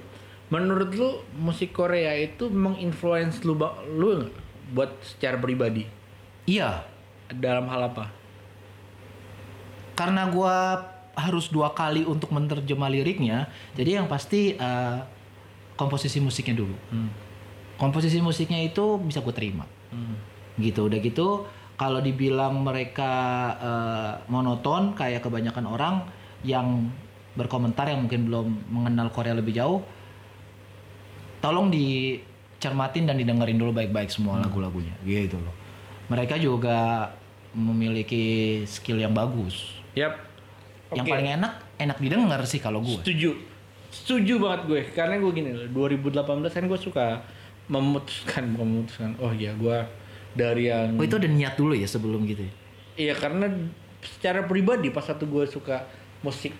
Menurut 0.51 0.91
lu 0.99 1.11
musik 1.39 1.71
Korea 1.71 2.15
itu 2.19 2.51
menginfluence 2.51 3.47
lu, 3.47 3.55
lu 3.95 4.29
buat 4.75 4.91
secara 5.07 5.39
pribadi? 5.39 5.87
Iya. 6.47 6.83
Dalam 7.31 7.71
hal 7.71 7.95
apa? 7.95 8.21
karena 10.01 10.33
gua 10.33 10.81
harus 11.13 11.53
dua 11.53 11.77
kali 11.77 12.09
untuk 12.09 12.33
menerjemah 12.33 12.89
liriknya 12.89 13.53
jadi 13.77 14.01
yang 14.01 14.09
pasti 14.09 14.57
eh, 14.57 14.99
komposisi 15.77 16.17
musiknya 16.25 16.57
dulu. 16.57 16.77
Komposisi 17.77 18.21
musiknya 18.25 18.61
itu 18.61 19.01
bisa 19.01 19.21
gue 19.21 19.33
terima. 19.33 19.65
Gitu 20.57 20.81
udah 20.89 21.01
gitu 21.01 21.45
kalau 21.77 22.01
dibilang 22.01 22.65
mereka 22.65 23.13
eh, 23.61 24.13
monoton 24.33 24.97
kayak 24.97 25.21
kebanyakan 25.21 25.67
orang 25.69 25.95
yang 26.41 26.89
berkomentar 27.37 27.85
yang 27.93 28.09
mungkin 28.09 28.29
belum 28.29 28.49
mengenal 28.73 29.13
Korea 29.13 29.37
lebih 29.37 29.53
jauh 29.53 29.85
tolong 31.41 31.73
dicermatin 31.73 33.09
dan 33.09 33.17
didengerin 33.17 33.59
dulu 33.59 33.73
baik-baik 33.77 34.13
semua 34.13 34.41
lagu-lagunya 34.41 34.93
gitu 35.05 35.41
loh 35.41 35.55
mereka 36.13 36.37
juga 36.37 37.11
memiliki 37.57 38.63
skill 38.65 39.01
yang 39.03 39.13
bagus 39.17 39.81
Yap. 39.99 40.17
yang 40.95 41.05
Oke. 41.05 41.13
paling 41.13 41.29
enak 41.41 41.53
enak 41.81 41.97
didengar 41.99 42.41
sih 42.47 42.61
kalau 42.63 42.85
gue 42.85 43.01
Setuju. 43.03 43.33
Setuju 43.91 44.39
banget 44.39 44.61
gue. 44.71 44.81
Karena 44.95 45.19
gue 45.19 45.35
gini 45.35 45.51
loh, 45.51 45.67
2018 45.91 46.23
kan 46.47 46.63
gue 46.71 46.79
suka 46.79 47.27
memutuskan, 47.67 48.47
memutuskan. 48.55 49.19
Oh 49.19 49.35
iya, 49.35 49.51
gue 49.59 49.83
dari 50.35 50.71
yang 50.71 50.95
oh 50.95 51.05
itu 51.05 51.19
ada 51.19 51.27
niat 51.27 51.55
dulu 51.59 51.75
ya 51.75 51.89
sebelum 51.91 52.23
gitu 52.27 52.47
ya 52.47 52.53
Iya 53.01 53.15
karena 53.17 53.49
secara 54.05 54.45
pribadi 54.45 54.93
pas 54.93 55.05
satu 55.05 55.25
gue 55.27 55.45
suka 55.49 55.89
musik 56.21 56.53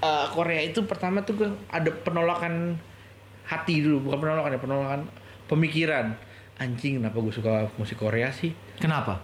eh, 0.00 0.26
Korea 0.32 0.62
itu 0.64 0.82
pertama 0.88 1.22
tuh 1.22 1.44
gue 1.44 1.48
ada 1.68 1.90
penolakan 1.92 2.80
hati 3.46 3.80
dulu 3.80 4.10
bukan 4.10 4.18
penolakan 4.20 4.50
ya 4.50 4.60
penolakan 4.60 5.00
pemikiran. 5.46 6.06
Anjing 6.56 6.98
kenapa 6.98 7.18
gue 7.18 7.30
suka 7.30 7.68
musik 7.76 7.96
Korea 7.96 8.28
sih? 8.30 8.50
Kenapa? 8.76 9.20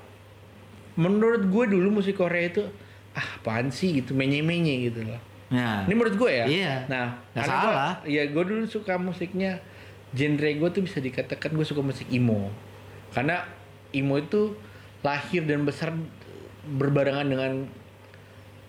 Menurut 0.95 1.43
gue 1.43 1.64
dulu 1.69 1.88
musik 1.95 2.14
Korea 2.14 2.47
itu 2.47 2.62
ah 3.12 3.26
apaan 3.37 3.69
sih? 3.69 3.93
gitu 3.95 4.12
menye 4.12 4.41
menye 4.41 4.87
gitu 4.87 5.02
loh. 5.02 5.21
Nah 5.49 5.85
ini 5.85 5.93
menurut 5.93 6.14
gue 6.14 6.31
ya? 6.31 6.45
Iya. 6.45 6.75
nah 6.87 7.07
Nggak 7.33 7.45
gua- 7.45 7.52
salah. 7.64 7.93
ya 8.05 8.23
gue 8.25 8.43
dulu 8.43 8.64
suka 8.64 8.97
musiknya 8.97 9.61
genre 10.12 10.49
gue 10.50 10.69
tuh 10.71 10.83
bisa 10.83 10.99
dikatakan 10.99 11.50
gue 11.50 11.64
suka 11.64 11.81
musik 11.81 12.09
emo. 12.09 12.52
Karena 13.11 13.45
emo 13.91 14.17
itu 14.17 14.57
lahir 15.00 15.43
dan 15.43 15.64
besar 15.64 15.93
berbarengan 16.62 17.26
dengan 17.26 17.52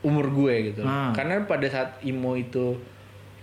umur 0.01 0.27
gue 0.29 0.74
gitu 0.74 0.81
Hmm. 0.81 1.13
karena 1.13 1.43
pada 1.43 1.63
saat 1.65 2.01
emo 2.01 2.33
itu 2.33 2.75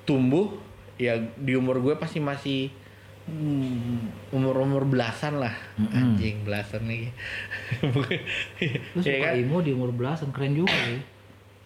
tumbuh 0.02 0.52
ya 1.00 1.16
di 1.16 1.56
umur 1.56 1.80
gue 1.80 1.96
pasti 1.96 2.20
masih 2.20 2.68
umur 4.30 4.52
umur 4.58 4.82
belasan 4.84 5.38
lah. 5.38 5.54
Anjing 5.78 6.44
belasan 6.44 6.84
lagi. 6.84 7.08
Lu 8.92 9.00
Iya 9.00 9.00
suka 9.00 9.28
kan? 9.32 9.38
emo 9.38 9.56
di 9.62 9.70
umur 9.72 9.90
belasan 9.90 10.28
keren 10.30 10.52
juga 10.52 10.74
ya. 10.74 10.98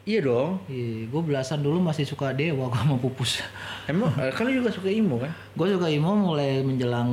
iya 0.05 0.21
dong. 0.21 0.61
Iya, 0.69 1.09
gue 1.09 1.23
belasan 1.25 1.65
dulu 1.65 1.81
masih 1.81 2.05
suka 2.05 2.31
dewa 2.31 2.69
gue 2.69 2.83
mau 2.85 3.01
pupus. 3.01 3.41
emang? 3.89 4.13
Eh, 4.21 4.29
kan 4.31 4.45
lu 4.45 4.53
juga 4.55 4.69
suka 4.69 4.93
emo 4.93 5.17
kan? 5.17 5.33
Gue 5.57 5.73
suka 5.73 5.89
emo 5.89 6.13
mulai 6.13 6.61
menjelang 6.61 7.09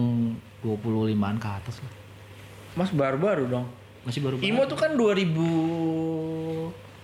25-an 0.62 1.40
ke 1.40 1.48
atas 1.50 1.80
lah. 1.80 1.94
mas 2.72 2.92
baru-baru 2.92 3.48
dong. 3.48 3.68
Masih 4.02 4.20
baru 4.20 4.36
Imo 4.42 4.66
tuh 4.66 4.76
kan 4.76 4.98
2000 4.98 5.30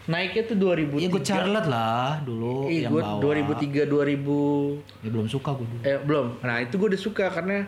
naiknya 0.07 0.43
tuh 0.45 0.55
2003. 0.55 0.97
Iya 0.97 1.07
gue 1.09 1.21
Charlotte 1.21 1.67
lah 1.67 2.23
dulu 2.23 2.67
Ih, 2.67 2.87
yang 2.87 2.95
gua 2.95 3.19
bawa. 3.19 3.59
2003 3.59 3.85
2000 3.85 5.03
Ya 5.03 5.09
belum 5.11 5.27
suka 5.27 5.49
gue 5.53 5.67
dulu. 5.67 5.81
eh 5.83 5.97
belum. 5.99 6.27
Nah, 6.39 6.57
itu 6.59 6.73
gue 6.73 6.87
udah 6.87 7.01
suka 7.01 7.25
karena 7.27 7.67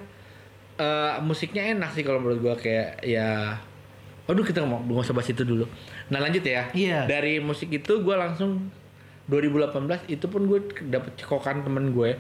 eh, 0.76 1.14
musiknya 1.20 1.64
enak 1.70 1.92
sih 1.92 2.02
kalau 2.02 2.20
menurut 2.20 2.40
gua 2.40 2.56
kayak 2.56 3.04
ya 3.04 3.60
Aduh 4.26 4.46
kita 4.46 4.62
mau 4.62 4.78
nggak 4.80 5.04
usah 5.04 5.12
bahas 5.12 5.26
itu 5.28 5.42
dulu. 5.42 5.66
Nah 6.08 6.22
lanjut 6.22 6.46
ya. 6.46 6.70
Iya. 6.70 7.10
Dari 7.10 7.42
musik 7.42 7.74
itu 7.74 8.00
gue 8.00 8.14
langsung 8.14 8.70
2018 9.26 10.06
itu 10.08 10.26
pun 10.26 10.46
gue 10.46 10.60
dapet 10.86 11.18
cekokan 11.18 11.62
temen 11.62 11.92
gue 11.92 12.14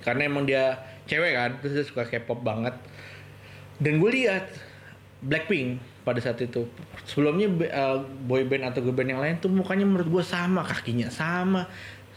karena 0.00 0.28
emang 0.28 0.44
dia 0.44 0.76
cewek 1.04 1.32
kan 1.32 1.50
terus 1.58 1.72
dia 1.72 1.84
suka 1.84 2.04
K-pop 2.04 2.40
banget 2.40 2.72
dan 3.76 3.96
gue 3.96 4.10
lihat 4.12 4.48
Blackpink 5.20 5.76
pada 6.06 6.22
saat 6.22 6.38
itu. 6.38 6.62
Sebelumnya 7.02 7.50
be- 7.50 7.72
uh, 7.74 7.98
boy 8.30 8.46
band 8.46 8.70
atau 8.70 8.78
girl 8.78 8.94
band 8.94 9.10
yang 9.10 9.18
lain 9.18 9.42
tuh 9.42 9.50
mukanya 9.50 9.82
menurut 9.82 10.06
gue 10.06 10.22
sama 10.22 10.62
kakinya 10.62 11.10
sama. 11.10 11.66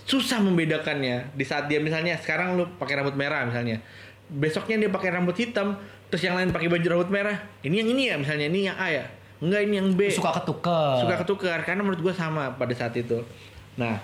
Susah 0.05 0.37
membedakannya. 0.37 1.33
Di 1.33 1.41
saat 1.41 1.65
dia 1.65 1.81
misalnya 1.81 2.13
sekarang 2.21 2.53
lu 2.53 2.69
pakai 2.77 3.01
rambut 3.01 3.17
merah 3.17 3.49
misalnya. 3.49 3.81
Besoknya 4.29 4.85
dia 4.85 4.93
pakai 4.93 5.09
rambut 5.09 5.33
hitam 5.33 5.73
terus 6.13 6.21
yang 6.21 6.37
lain 6.37 6.53
pakai 6.53 6.69
baju 6.69 6.85
rambut 6.85 7.09
merah. 7.09 7.41
Ini 7.65 7.81
yang 7.81 7.89
ini 7.97 8.03
ya 8.13 8.15
misalnya 8.21 8.45
ini 8.45 8.69
yang 8.69 8.77
A 8.77 8.87
ya? 8.93 9.05
Enggak 9.41 9.61
ini 9.65 9.75
yang 9.81 9.89
B. 9.97 10.13
Suka 10.13 10.37
ketukar. 10.37 11.01
suka 11.01 11.15
ketukar 11.25 11.59
karena 11.65 11.81
menurut 11.81 12.05
gue 12.05 12.13
sama 12.13 12.53
pada 12.53 12.73
saat 12.77 12.93
itu. 12.93 13.25
Nah, 13.73 13.97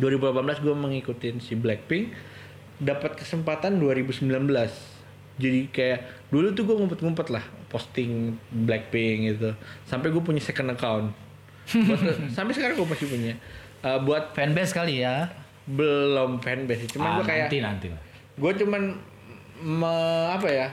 2018 0.00 0.64
gue 0.64 0.74
mengikutin 0.78 1.42
si 1.42 1.58
Blackpink, 1.58 2.14
dapat 2.80 3.20
kesempatan 3.20 3.76
2019. 3.76 4.97
Jadi 5.38 5.70
kayak 5.70 5.98
dulu 6.28 6.50
tuh 6.50 6.62
gue 6.62 6.74
ngumpet-ngumpet 6.76 7.30
lah 7.30 7.40
posting 7.68 8.34
Blackpink 8.50 9.18
gitu. 9.28 9.54
Sampai 9.84 10.10
gue 10.10 10.18
punya 10.18 10.38
second 10.38 10.70
account. 10.70 11.14
Buat- 11.68 12.02
sampai 12.36 12.52
sekarang 12.52 12.74
gue 12.76 12.88
masih 12.88 13.06
punya. 13.06 13.32
Eh, 13.78 13.98
buat 14.02 14.30
Fanbase 14.32 14.72
kali 14.72 15.00
ya. 15.00 15.30
belum 15.68 16.40
fanbase, 16.40 16.88
cuman 16.88 17.04
Ah, 17.06 17.14
gue 17.14 17.24
kayak 17.28 17.44
nanti 17.44 17.58
nanti 17.60 17.86
gue 18.34 18.52
cuman 18.56 18.96
me- 19.60 20.28
apa 20.30 20.48
ya? 20.48 20.68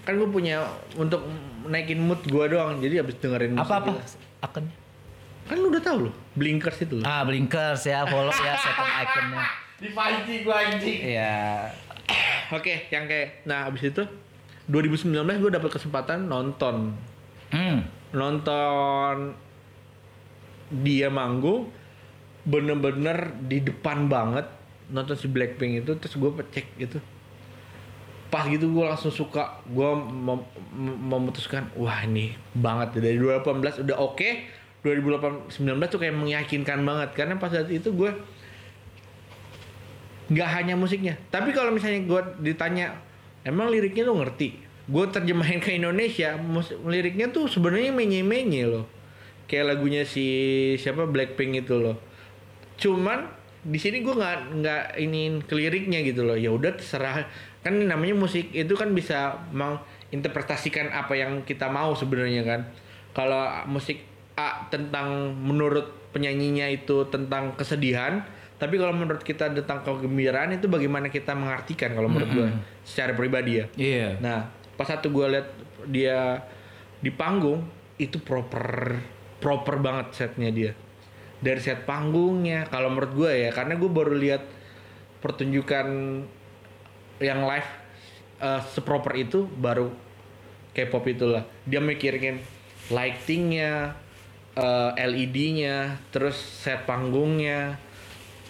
Kan 0.00 0.16
gue 0.16 0.24
punya 0.26 0.64
untuk 0.94 1.20
naikin 1.62 2.00
mood 2.00 2.24
gue 2.24 2.44
doang. 2.48 2.80
Jadi 2.80 2.94
habis 2.96 3.20
dengerin 3.20 3.52
musik 3.52 3.68
Apa 3.68 3.74
apa? 3.84 3.92
Akunnya? 4.40 4.72
Kan 5.44 5.56
lu 5.56 5.68
udah 5.68 5.82
tahu 5.82 6.08
loh, 6.08 6.14
Blinkers 6.32 6.80
itu 6.80 6.96
loh. 6.96 7.04
Ah, 7.04 7.20
Blinkers 7.20 7.84
ya, 7.84 8.06
follow 8.06 8.32
ya 8.32 8.56
second 8.56 8.88
iconnya. 8.96 9.44
Dipancing 9.82 10.40
gua 10.40 10.56
anjing. 10.62 10.98
Iya. 11.02 11.68
Oke, 12.50 12.90
yang 12.90 13.06
kayak 13.06 13.46
nah 13.46 13.70
abis 13.70 13.94
itu 13.94 14.02
2019 14.66 15.14
gue 15.42 15.50
dapet 15.50 15.70
kesempatan 15.70 16.26
nonton. 16.26 16.94
Hmm. 17.50 17.82
nonton 18.14 19.34
dia 20.70 21.10
manggung 21.10 21.66
bener-bener 22.46 23.34
di 23.42 23.58
depan 23.58 24.06
banget 24.06 24.46
nonton 24.86 25.14
si 25.18 25.26
Blackpink 25.26 25.82
itu 25.82 25.94
terus 25.98 26.14
gue 26.14 26.30
cek 26.30 26.66
gitu. 26.78 26.98
Pas 28.30 28.46
gitu 28.46 28.70
gue 28.70 28.84
langsung 28.86 29.10
suka 29.10 29.62
gue 29.66 29.90
mem- 29.98 30.46
mem- 30.74 31.00
memutuskan 31.10 31.70
wah 31.74 32.02
ini 32.06 32.34
banget 32.54 33.02
dari 33.02 33.18
2018 33.18 33.86
udah 33.86 33.96
oke 33.98 34.28
2019 34.82 35.50
tuh 35.90 35.98
kayak 35.98 36.14
meyakinkan 36.14 36.82
banget. 36.86 37.14
Karena 37.14 37.38
pas 37.38 37.50
saat 37.50 37.70
itu 37.70 37.90
gue 37.90 38.10
nggak 40.30 40.48
hanya 40.62 40.74
musiknya. 40.78 41.18
Tapi 41.28 41.50
kalau 41.50 41.74
misalnya 41.74 42.06
gue 42.06 42.20
ditanya 42.40 42.94
emang 43.42 43.68
liriknya 43.68 44.06
lu 44.06 44.22
ngerti? 44.22 44.54
Gue 44.86 45.06
terjemahin 45.10 45.58
ke 45.58 45.74
Indonesia 45.74 46.38
liriknya 46.86 47.34
tuh 47.34 47.50
sebenarnya 47.50 47.90
menye-menye 47.90 48.64
loh. 48.70 48.86
Kayak 49.50 49.74
lagunya 49.74 50.06
si 50.06 50.26
siapa 50.78 51.10
Blackpink 51.10 51.66
itu 51.66 51.74
loh. 51.78 51.98
Cuman 52.78 53.26
di 53.60 53.76
sini 53.76 54.00
gue 54.00 54.14
nggak 54.14 54.62
nggak 54.62 54.82
iniin 55.02 55.34
ke 55.42 55.54
liriknya 55.58 56.00
gitu 56.06 56.22
loh. 56.22 56.38
Ya 56.38 56.54
udah 56.54 56.78
terserah. 56.78 57.26
Kan 57.66 57.76
namanya 57.90 58.14
musik 58.14 58.54
itu 58.54 58.72
kan 58.78 58.94
bisa 58.94 59.36
menginterpretasikan 59.50 60.94
apa 60.94 61.18
yang 61.18 61.42
kita 61.42 61.66
mau 61.66 61.92
sebenarnya 61.98 62.46
kan. 62.46 62.60
Kalau 63.10 63.66
musik 63.66 64.06
A 64.38 64.70
tentang 64.70 65.34
menurut 65.36 66.14
penyanyinya 66.14 66.70
itu 66.70 67.04
tentang 67.12 67.52
kesedihan 67.58 68.24
tapi 68.60 68.76
kalau 68.76 68.92
menurut 68.92 69.24
kita 69.24 69.48
tentang 69.48 69.80
kegembiraan 69.80 70.52
itu 70.52 70.68
bagaimana 70.68 71.08
kita 71.08 71.32
mengartikan 71.32 71.96
kalau 71.96 72.12
menurut 72.12 72.30
gue 72.30 72.48
secara 72.84 73.16
pribadi 73.16 73.64
ya 73.64 73.66
Iya. 73.72 74.08
Nah, 74.20 74.52
pas 74.76 74.84
satu 74.84 75.08
gue 75.08 75.26
lihat 75.32 75.48
dia 75.88 76.44
di 77.00 77.08
panggung 77.08 77.64
itu 77.96 78.20
proper 78.20 79.00
proper 79.40 79.80
banget 79.80 80.06
setnya 80.12 80.52
dia. 80.52 80.72
Dari 81.40 81.56
set 81.64 81.88
panggungnya, 81.88 82.68
kalau 82.68 82.92
menurut 82.92 83.16
gue 83.16 83.32
ya, 83.48 83.50
karena 83.56 83.80
gue 83.80 83.88
baru 83.88 84.12
lihat 84.12 84.44
pertunjukan 85.24 85.88
yang 87.20 87.40
live 87.48 87.70
eh, 88.44 88.60
seproper 88.76 89.16
itu 89.16 89.48
baru 89.48 89.88
K-pop 90.76 91.04
itulah. 91.08 91.48
Dia 91.64 91.80
mikirin 91.80 92.44
lightingnya, 92.92 93.96
eh, 94.54 94.90
LED-nya, 95.00 95.96
terus 96.12 96.36
set 96.36 96.84
panggungnya, 96.84 97.80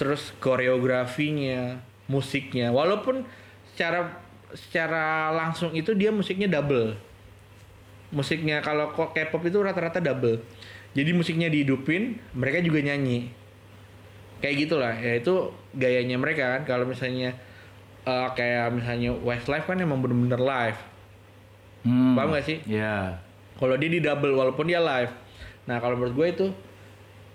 terus 0.01 0.33
koreografinya, 0.41 1.77
musiknya. 2.09 2.73
Walaupun 2.73 3.29
secara 3.69 4.17
secara 4.57 5.29
langsung 5.37 5.77
itu 5.77 5.93
dia 5.93 6.09
musiknya 6.09 6.49
double. 6.49 6.97
Musiknya 8.09 8.65
kalau 8.65 8.97
kok 8.97 9.13
K-pop 9.13 9.45
itu 9.45 9.61
rata-rata 9.61 10.01
double. 10.01 10.41
Jadi 10.97 11.11
musiknya 11.13 11.53
dihidupin, 11.53 12.17
mereka 12.33 12.65
juga 12.65 12.81
nyanyi. 12.81 13.29
Kayak 14.41 14.57
gitulah. 14.65 14.95
Ya 14.97 15.21
itu 15.21 15.53
gayanya 15.77 16.17
mereka 16.17 16.57
kan. 16.57 16.63
Kalau 16.65 16.89
misalnya 16.89 17.37
eh, 18.09 18.29
kayak 18.33 18.73
misalnya 18.73 19.13
Westlife 19.21 19.69
kan 19.69 19.77
emang 19.77 20.01
bener-bener 20.01 20.41
live. 20.41 20.81
Hmm. 21.85 22.17
Paham 22.17 22.33
gak 22.33 22.49
sih? 22.49 22.59
Iya. 22.65 23.21
Kalau 23.61 23.77
dia 23.77 23.93
di 23.93 24.01
double 24.01 24.33
walaupun 24.33 24.65
dia 24.65 24.81
live. 24.81 25.13
Nah 25.69 25.77
kalau 25.79 26.01
menurut 26.01 26.17
gue 26.17 26.27
itu 26.33 26.47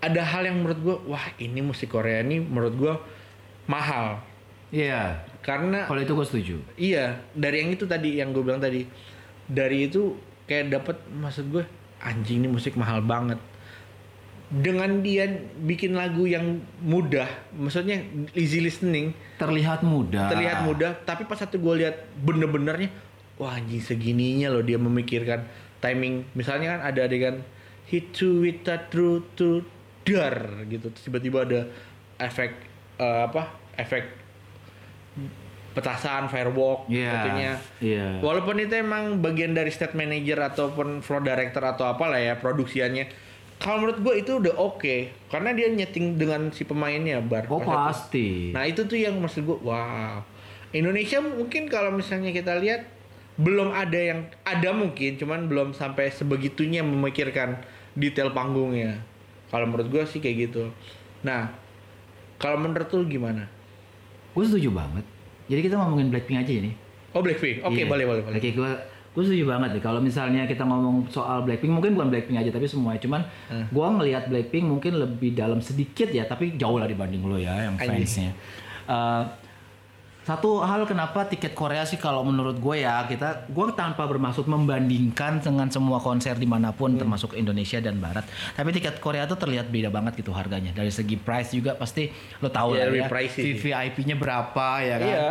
ada 0.06 0.22
hal 0.22 0.42
yang 0.44 0.56
menurut 0.58 0.78
gue 0.78 0.96
wah 1.06 1.26
ini 1.36 1.60
musik 1.60 1.90
Korea 1.90 2.22
ini 2.22 2.38
menurut 2.38 2.74
gue 2.74 2.94
mahal 3.66 4.22
Iya. 4.66 5.22
karena 5.46 5.86
Kalau 5.86 6.02
itu 6.02 6.12
gue 6.12 6.26
setuju. 6.26 6.56
iya 6.74 7.22
dari 7.32 7.62
yang 7.62 7.70
itu 7.70 7.86
tadi 7.86 8.18
yang 8.18 8.34
gue 8.34 8.42
bilang 8.42 8.58
tadi 8.58 8.82
dari 9.46 9.86
itu 9.86 10.18
kayak 10.44 10.74
dapat 10.74 10.96
maksud 11.08 11.46
gue 11.48 11.62
anjing 11.98 12.42
ini 12.42 12.48
musik 12.50 12.74
mahal 12.74 12.98
banget 12.98 13.38
dengan 14.46 15.02
dia 15.02 15.26
bikin 15.58 15.94
lagu 15.94 16.22
yang 16.22 16.62
mudah 16.78 17.26
maksudnya 17.50 17.98
easy 18.30 18.62
listening 18.62 19.10
Terlihat 19.38 19.82
mudah. 19.82 20.30
terlihat 20.30 20.62
mudah 20.62 20.94
tapi 21.02 21.26
pas 21.26 21.38
satu 21.38 21.58
gue 21.58 21.82
lihat 21.82 22.06
bener-benernya 22.22 22.90
wah 23.38 23.54
anjing 23.54 23.82
segininya 23.82 24.50
loh 24.50 24.62
dia 24.62 24.78
memikirkan 24.78 25.46
timing 25.78 26.26
misalnya 26.34 26.78
kan 26.78 26.80
ada 26.86 27.06
adegan 27.06 27.42
hit 27.86 28.10
to 28.10 28.42
with 28.42 28.62
that 28.62 28.86
true 28.90 29.22
to 29.34 29.62
dar 30.06 30.36
gitu 30.64 30.86
Terus 30.88 31.04
tiba-tiba 31.04 31.42
ada 31.42 31.60
efek 32.16 32.54
eh, 32.96 33.20
apa 33.24 33.42
efek 33.76 34.04
petasan 35.72 36.26
firework 36.26 36.88
Iya. 36.88 37.10
tentunya 37.12 37.52
Iya. 37.78 38.06
walaupun 38.18 38.56
itu 38.56 38.72
emang 38.74 39.20
bagian 39.20 39.52
dari 39.52 39.68
state 39.68 39.92
manager 39.92 40.40
ataupun 40.46 41.04
floor 41.04 41.20
director 41.20 41.60
atau 41.60 41.84
apalah 41.86 42.16
ya 42.16 42.32
produksiannya 42.34 43.04
kalau 43.56 43.82
menurut 43.82 44.00
gue 44.00 44.14
itu 44.16 44.32
udah 44.38 44.54
oke 44.54 44.96
karena 45.28 45.52
dia 45.52 45.68
nyeting 45.68 46.16
dengan 46.16 46.48
si 46.50 46.64
pemainnya 46.64 47.20
bar 47.20 47.44
Oh 47.46 47.56
Pas 47.58 47.64
itu- 47.66 47.76
pasti. 47.88 48.26
Nah 48.52 48.64
itu 48.64 48.84
tuh 48.84 48.96
yang 48.96 49.16
maksud 49.16 49.42
gue, 49.42 49.58
wow. 49.58 50.20
Indonesia 50.70 51.20
mungkin 51.20 51.64
kalau 51.66 51.88
misalnya 51.90 52.28
kita 52.30 52.52
lihat 52.54 52.84
belum 53.36 53.68
ada 53.70 53.96
yang 53.96 54.20
ada 54.42 54.72
mungkin, 54.72 55.16
cuman 55.16 55.44
belum 55.46 55.72
sampai 55.72 56.08
sebegitunya 56.08 56.80
memikirkan 56.80 57.60
detail 57.92 58.28
panggungnya. 58.30 59.00
Kalau 59.56 59.66
menurut 59.66 59.88
gue 59.88 60.02
sih 60.04 60.20
kayak 60.20 60.36
gitu. 60.46 60.68
Nah, 61.24 61.48
kalau 62.36 62.60
menurut 62.60 62.92
lu 62.92 63.08
gimana? 63.08 63.48
Gue 64.30 64.44
setuju 64.44 64.68
banget. 64.68 65.00
Jadi 65.48 65.60
kita 65.64 65.80
ngomongin 65.80 66.12
Blackpink 66.12 66.44
aja 66.44 66.52
ini. 66.52 66.76
Oh 67.16 67.24
Blackpink, 67.24 67.64
oke 67.64 67.72
Iya. 67.72 67.88
boleh 67.88 68.04
boleh 68.04 68.22
boleh. 68.22 68.36
Oke, 68.36 68.52
gue 68.52 68.70
gue 69.16 69.22
setuju 69.24 69.48
banget 69.48 69.68
deh. 69.72 69.80
Kalau 69.80 70.04
misalnya 70.04 70.44
kita 70.44 70.60
ngomong 70.60 71.08
soal 71.08 71.40
Blackpink, 71.40 71.72
mungkin 71.72 71.96
bukan 71.96 72.12
Blackpink 72.12 72.36
aja, 72.36 72.52
tapi 72.52 72.68
semuanya. 72.68 73.00
Cuman 73.00 73.24
Hmm. 73.48 73.64
gue 73.64 73.86
ngelihat 73.96 74.28
Blackpink 74.28 74.68
mungkin 74.68 75.00
lebih 75.00 75.32
dalam 75.32 75.64
sedikit 75.64 76.12
ya, 76.12 76.28
tapi 76.28 76.60
jauh 76.60 76.76
lah 76.76 76.84
dibanding 76.84 77.24
lo 77.24 77.40
ya, 77.40 77.56
yang 77.64 77.80
fansnya. 77.80 78.36
Eh, 78.84 79.22
satu 80.26 80.58
hal 80.58 80.82
kenapa 80.84 81.22
tiket 81.24 81.54
Korea 81.54 81.82
sih 81.82 81.96
kalau 81.96 82.20
menurut 82.20 82.58
gue 82.58 82.82
ya 82.82 83.06
kita 83.06 83.46
gue 83.46 83.66
tanpa 83.72 84.02
bermaksud 84.04 84.44
membandingkan 84.44 85.38
dengan 85.38 85.70
semua 85.70 85.96
konser 85.98 86.34
di 86.34 86.44
mana 86.44 86.70
pun 86.70 86.88
Hmm. 86.88 86.98
termasuk 86.98 87.32
Indonesia 87.32 87.78
dan 87.78 87.96
Barat 87.96 88.26
tapi 88.52 88.70
tiket 88.70 88.98
Korea 88.98 89.22
tuh 89.24 89.36
terlihat 89.36 89.68
beda 89.68 89.86
banget 89.86 90.18
gitu 90.18 90.30
harganya 90.30 90.74
dari 90.74 90.90
segi 90.90 91.14
price 91.14 91.52
juga 91.52 91.72
pasti 91.72 92.10
lo 92.38 92.48
tahu 92.48 92.74
Iya, 92.74 92.90
lah 92.90 93.06
ya. 93.06 93.08
VVIP-nya 93.08 94.16
berapa 94.16 94.68
ya 94.80 94.96
kan 94.96 95.06
Iya. 95.06 95.30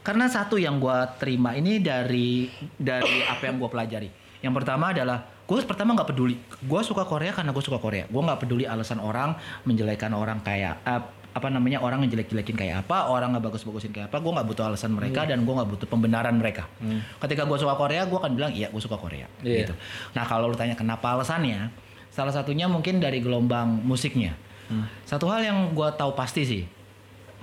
karena 0.00 0.26
satu 0.26 0.54
yang 0.54 0.78
gue 0.78 0.94
terima 1.16 1.52
ini 1.52 1.78
dari 1.78 2.46
dari 2.72 3.26
apa 3.32 3.42
yang 3.42 3.58
gue 3.58 3.66
pelajari. 3.66 4.08
Yang 4.36 4.54
pertama 4.54 4.94
adalah 4.94 5.18
gue 5.42 5.58
pertama 5.60 5.90
nggak 5.92 6.06
peduli. 6.06 6.38
Gue 6.60 6.78
suka 6.80 7.02
Korea 7.02 7.34
karena 7.34 7.50
gue 7.50 7.58
suka 7.60 7.78
Korea. 7.78 8.06
Gue 8.06 8.22
nggak 8.22 8.38
peduli 8.38 8.62
alasan 8.62 9.02
orang 9.02 9.34
menjelekan 9.62 10.14
orang 10.14 10.38
kayak 10.38 10.78
eh, 10.84 11.02
apa 11.36 11.52
namanya 11.52 11.84
orang 11.84 12.00
ngejelek-jelekin 12.08 12.56
kayak 12.56 12.88
apa, 12.88 13.12
orang 13.12 13.36
nggak 13.36 13.52
bagus-bagusin 13.52 13.92
kayak 13.92 14.08
apa. 14.08 14.24
Gue 14.24 14.32
nggak 14.32 14.48
butuh 14.48 14.64
alasan 14.72 14.96
mereka 14.96 15.28
dan 15.28 15.44
gue 15.44 15.52
nggak 15.52 15.68
butuh 15.68 15.84
pembenaran 15.84 16.32
mereka. 16.40 16.64
Ketika 17.20 17.44
gue 17.44 17.60
suka 17.60 17.76
Korea, 17.76 18.08
gue 18.08 18.16
akan 18.16 18.32
bilang 18.32 18.56
iya 18.56 18.72
gue 18.72 18.80
suka 18.80 18.96
Korea. 18.96 19.28
Iya. 19.44 19.68
Gitu. 19.68 19.74
Nah 20.16 20.24
kalau 20.24 20.48
lu 20.48 20.56
tanya 20.56 20.72
kenapa 20.72 21.12
alasannya, 21.12 21.68
salah 22.08 22.32
satunya 22.32 22.64
mungkin 22.72 23.04
dari 23.04 23.20
gelombang 23.20 23.84
musiknya. 23.84 24.32
Satu 25.04 25.28
hal 25.28 25.44
yang 25.44 25.58
gue 25.76 25.88
tahu 25.94 26.16
pasti 26.16 26.42
sih, 26.48 26.62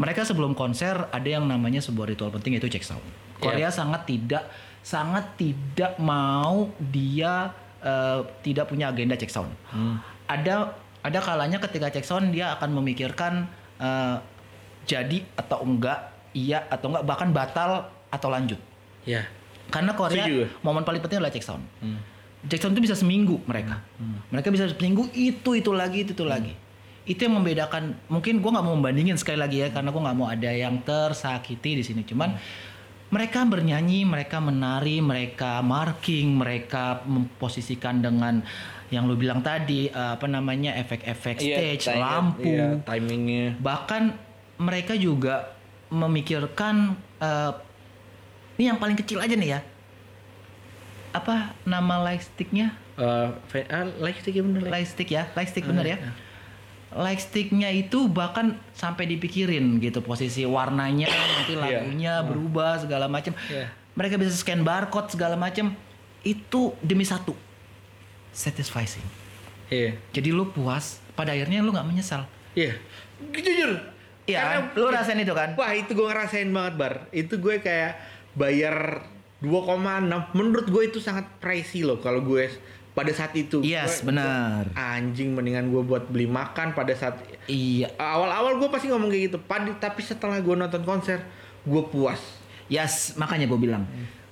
mereka 0.02 0.26
sebelum 0.26 0.58
konser 0.58 0.98
ada 1.14 1.30
yang 1.30 1.46
namanya 1.46 1.80
sebuah 1.80 2.10
ritual 2.10 2.34
penting 2.34 2.58
yaitu 2.58 2.74
check 2.74 2.82
sound. 2.82 3.06
Korea 3.38 3.70
sangat 3.70 4.10
tidak 4.10 4.50
sangat 4.84 5.38
tidak 5.38 5.96
mau 6.02 6.68
dia 6.82 7.54
eh, 7.80 8.26
tidak 8.42 8.74
punya 8.74 8.90
agenda 8.90 9.14
check 9.16 9.30
sound. 9.30 9.54
Ada 10.26 10.74
ada 11.04 11.20
kalanya 11.22 11.62
ketika 11.62 11.94
check 11.94 12.08
sound 12.08 12.34
dia 12.34 12.58
akan 12.58 12.74
memikirkan 12.82 13.48
eh, 13.84 14.16
jadi 14.88 15.18
atau 15.36 15.68
enggak, 15.68 16.00
iya 16.32 16.64
atau 16.72 16.88
enggak 16.92 17.04
bahkan 17.04 17.30
batal 17.36 17.92
atau 18.08 18.28
lanjut. 18.32 18.60
Ya. 19.04 19.28
Karena 19.72 19.96
Korea 19.96 20.28
Setuju. 20.28 20.62
momen 20.62 20.84
paling 20.84 21.02
penting 21.02 21.18
adalah 21.20 21.34
check 21.34 21.44
sound. 21.44 21.64
Check 22.48 22.60
sound 22.60 22.76
itu 22.76 22.84
bisa 22.84 22.96
seminggu 22.96 23.40
mereka. 23.48 23.80
Mereka 24.30 24.52
bisa 24.52 24.70
seminggu 24.70 25.08
itu 25.16 25.56
itu 25.56 25.72
lagi 25.72 26.04
itu 26.04 26.12
itu 26.14 26.26
lagi. 26.28 26.54
Itu 27.04 27.28
yang 27.28 27.40
membedakan. 27.40 27.96
Mungkin 28.12 28.44
gua 28.44 28.60
nggak 28.60 28.66
mau 28.68 28.76
membandingin 28.76 29.16
sekali 29.20 29.40
lagi 29.40 29.64
ya 29.64 29.72
karena 29.72 29.92
gua 29.92 30.12
nggak 30.12 30.18
mau 30.20 30.28
ada 30.28 30.52
yang 30.52 30.80
tersakiti 30.84 31.80
di 31.80 31.84
sini. 31.84 32.04
Cuman 32.04 32.36
mereka 33.10 33.44
bernyanyi, 33.44 34.04
mereka 34.04 34.38
menari, 34.38 35.00
mereka 35.00 35.60
marking, 35.60 36.34
mereka 36.34 37.04
memposisikan 37.04 38.00
dengan 38.00 38.42
yang 38.88 39.04
lu 39.04 39.16
bilang 39.16 39.42
tadi 39.42 39.88
eh, 39.88 40.12
apa 40.14 40.26
namanya 40.26 40.74
efek-efek 40.76 41.36
stage, 41.38 41.84
timing- 41.84 42.00
lampu, 42.00 42.42
iya, 42.46 42.68
timingnya. 42.80 43.46
bahkan 43.58 44.14
mereka 44.56 44.94
juga 44.94 45.58
memikirkan 45.90 46.94
eh, 47.18 47.52
ini 48.56 48.70
yang 48.70 48.78
paling 48.78 48.94
kecil 48.96 49.18
aja 49.18 49.34
nih 49.34 49.50
ya. 49.52 49.62
Apa 51.12 51.54
nama 51.64 52.02
light 52.02 52.24
sticknya 52.24 52.74
Eh, 52.94 53.30
fe- 53.48 53.66
ah, 53.68 53.90
like 53.98 54.22
stick 54.22 54.32
ya? 54.32 54.46
Bener 54.46 54.62
like. 54.62 54.70
light 54.72 54.86
stick 54.88 55.10
ya 55.10 55.26
light 55.34 55.50
stick 55.50 55.66
bener 55.66 55.82
ya. 55.84 55.98
light 55.98 56.14
sticknya 57.16 57.70
itu 57.70 58.06
bahkan 58.08 58.54
sampai 58.72 59.06
dipikirin 59.06 59.78
gitu 59.80 60.00
posisi 60.00 60.46
warnanya 60.46 61.10
nanti 61.34 61.54
Iya. 61.54 61.62
lagunya 61.82 62.14
berubah 62.22 62.78
segala 62.78 63.10
macam 63.10 63.34
Iya. 63.50 63.70
mereka 63.94 64.18
bisa 64.18 64.32
scan 64.32 64.62
barcode 64.62 65.10
segala 65.10 65.34
macam 65.34 65.74
itu 66.22 66.72
demi 66.80 67.04
satu 67.04 67.34
satisfying 68.32 69.06
Iya. 69.68 69.98
jadi 70.14 70.30
lu 70.30 70.50
puas 70.50 71.02
pada 71.14 71.34
akhirnya 71.34 71.62
lu 71.62 71.74
nggak 71.74 71.86
menyesal 71.86 72.26
Iya. 72.54 72.78
Jujur. 73.34 73.82
Iya 74.24 74.70
lu 74.78 74.86
rasain 74.88 75.18
itu 75.18 75.34
kan 75.34 75.58
Wah 75.58 75.74
itu 75.74 75.92
gue 75.92 76.06
ngerasain 76.06 76.46
banget 76.54 76.74
bar. 76.78 76.94
Itu 77.10 77.42
gue 77.42 77.58
kayak 77.58 77.98
bayar 78.38 79.10
2,6. 79.42 80.38
Menurut 80.38 80.70
gue 80.70 80.84
itu 80.88 81.02
sangat 81.02 81.26
pricey 81.42 81.82
loh 81.82 81.98
kalau 81.98 82.22
gue 82.22 82.48
pada 82.94 83.10
saat 83.10 83.34
itu. 83.34 83.66
Yes, 83.66 84.06
benar. 84.06 84.70
Anjing 84.78 85.34
mendingan 85.34 85.74
gue 85.74 85.82
buat 85.82 86.08
beli 86.08 86.30
makan 86.30 86.78
pada 86.78 86.94
saat 86.94 87.18
iya 87.50 87.90
awal-awal 87.98 88.62
gue 88.62 88.70
pasti 88.70 88.88
ngomong 88.90 89.10
kayak 89.10 89.34
gitu. 89.34 89.38
Padi, 89.42 89.74
tapi 89.82 90.06
setelah 90.06 90.38
gue 90.40 90.56
nonton 90.56 90.86
konser 90.86 91.26
gue 91.66 91.84
puas. 91.90 92.22
Yes, 92.70 93.18
makanya 93.18 93.50
gue 93.50 93.60
bilang. 93.60 93.84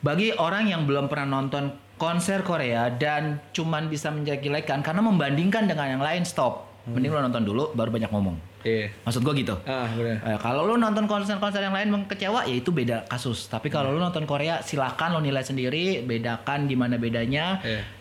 Bagi 0.02 0.34
orang 0.34 0.70
yang 0.70 0.86
belum 0.90 1.10
pernah 1.10 1.42
nonton 1.42 1.74
konser 2.02 2.42
Korea 2.42 2.90
dan 2.90 3.38
cuman 3.54 3.86
bisa 3.86 4.10
menjelek-jelekan 4.10 4.82
karena 4.82 5.02
membandingkan 5.06 5.70
dengan 5.70 5.98
yang 5.98 6.02
lain 6.02 6.26
stop. 6.26 6.70
Mending 6.90 7.14
lo 7.14 7.22
nonton 7.22 7.46
dulu 7.46 7.78
baru 7.78 7.94
banyak 7.94 8.10
ngomong. 8.10 8.34
Iya. 8.66 8.90
Maksud 9.06 9.22
gue 9.22 9.34
gitu. 9.46 9.54
Ah. 9.70 9.86
Eh, 9.86 10.38
kalau 10.42 10.66
lo 10.66 10.82
nonton 10.82 11.06
konser-konser 11.06 11.62
yang 11.62 11.78
lain 11.78 11.94
mengecewa 11.94 12.46
ya 12.50 12.56
itu 12.58 12.74
beda 12.74 13.06
kasus. 13.06 13.46
Tapi 13.46 13.70
kalau 13.70 13.94
lo 13.94 14.02
nonton 14.02 14.26
Korea 14.26 14.66
silakan 14.66 15.18
lo 15.18 15.22
nilai 15.22 15.46
sendiri, 15.46 16.02
bedakan 16.02 16.66
gimana 16.66 16.98
bedanya. 16.98 17.62
Iya. 17.62 18.01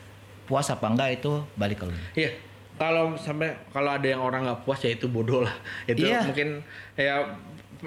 Puas 0.50 0.66
apa 0.66 0.82
enggak 0.84 1.08
itu 1.14 1.30
balik 1.54 1.78
ke 1.78 1.86
lo. 1.86 1.94
Iya. 2.12 2.30
Kalau 2.74 3.14
sampai 3.14 3.54
kalau 3.70 3.92
ada 3.92 4.04
yang 4.04 4.18
orang 4.18 4.42
nggak 4.42 4.64
puas 4.64 4.80
ya 4.80 4.90
itu 4.90 5.06
bodoh 5.06 5.40
lah. 5.40 5.54
Itu 5.86 6.02
Iya. 6.02 6.26
mungkin 6.26 6.48
ya 6.96 7.14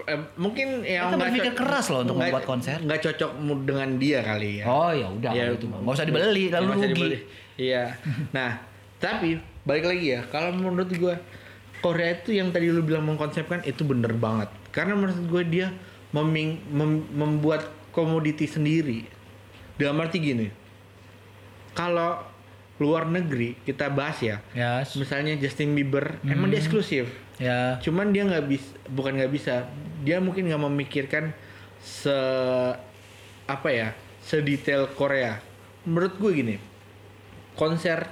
eh, 0.06 0.20
mungkin 0.36 0.68
yang 0.82 1.12
nggak 1.12 1.22
berpikir 1.28 1.54
keras 1.54 1.90
loh 1.90 2.02
untuk 2.02 2.16
nggak- 2.16 2.32
membuat 2.32 2.46
konser. 2.48 2.78
Nggak 2.80 3.02
cocok 3.04 3.32
dengan 3.62 3.90
dia 3.98 4.20
kali 4.22 4.62
ya. 4.62 4.66
Oh 4.66 4.90
ya 4.90 5.08
udah 5.08 5.32
Ya, 5.32 5.52
itu. 5.52 5.66
Nggak 5.68 5.94
usah 5.94 6.06
dibeli 6.06 6.46
lalu 6.48 6.66
usah 6.66 6.78
rugi. 6.80 6.90
dibeli. 6.90 7.18
Iya. 7.60 7.84
Nah, 8.32 8.52
tapi 8.98 9.36
balik 9.62 9.86
lagi 9.86 10.08
ya, 10.10 10.22
kalau 10.26 10.50
menurut 10.52 10.88
gua 10.94 11.20
Korea 11.80 12.16
itu 12.16 12.32
yang 12.32 12.48
tadi 12.50 12.70
lu 12.70 12.80
bilang 12.80 13.04
mengkonsepkan 13.04 13.60
itu 13.64 13.84
bener 13.84 14.16
banget. 14.16 14.48
Karena 14.72 14.96
menurut 14.96 15.20
gue 15.20 15.44
dia 15.46 15.68
meming- 16.10 16.64
mem- 16.66 17.10
membuat 17.12 17.66
komoditi 17.92 18.46
sendiri. 18.46 19.04
Dalam 19.76 20.00
arti 20.00 20.18
gini, 20.18 20.48
kalau 21.74 22.24
luar 22.82 23.06
negeri 23.06 23.54
kita 23.64 23.86
bahas 23.94 24.18
ya, 24.20 24.42
Yes. 24.58 24.98
misalnya 24.98 25.38
Justin 25.38 25.78
Bieber, 25.78 26.18
emang 26.26 26.50
dia 26.50 26.58
eksklusif. 26.58 27.06
Ya. 27.38 27.78
Cuman 27.82 28.10
dia 28.10 28.26
nggak 28.26 28.46
bisa, 28.50 28.70
bukan 28.90 29.14
nggak 29.18 29.34
bisa, 29.34 29.70
dia 30.02 30.18
mungkin 30.18 30.50
nggak 30.50 30.64
memikirkan 30.70 31.34
se 31.78 32.14
apa 33.46 33.70
ya 33.70 33.94
sedetail 34.24 34.90
Korea. 34.96 35.38
Menurut 35.84 36.16
gue 36.18 36.32
gini, 36.34 36.56
konser 37.54 38.08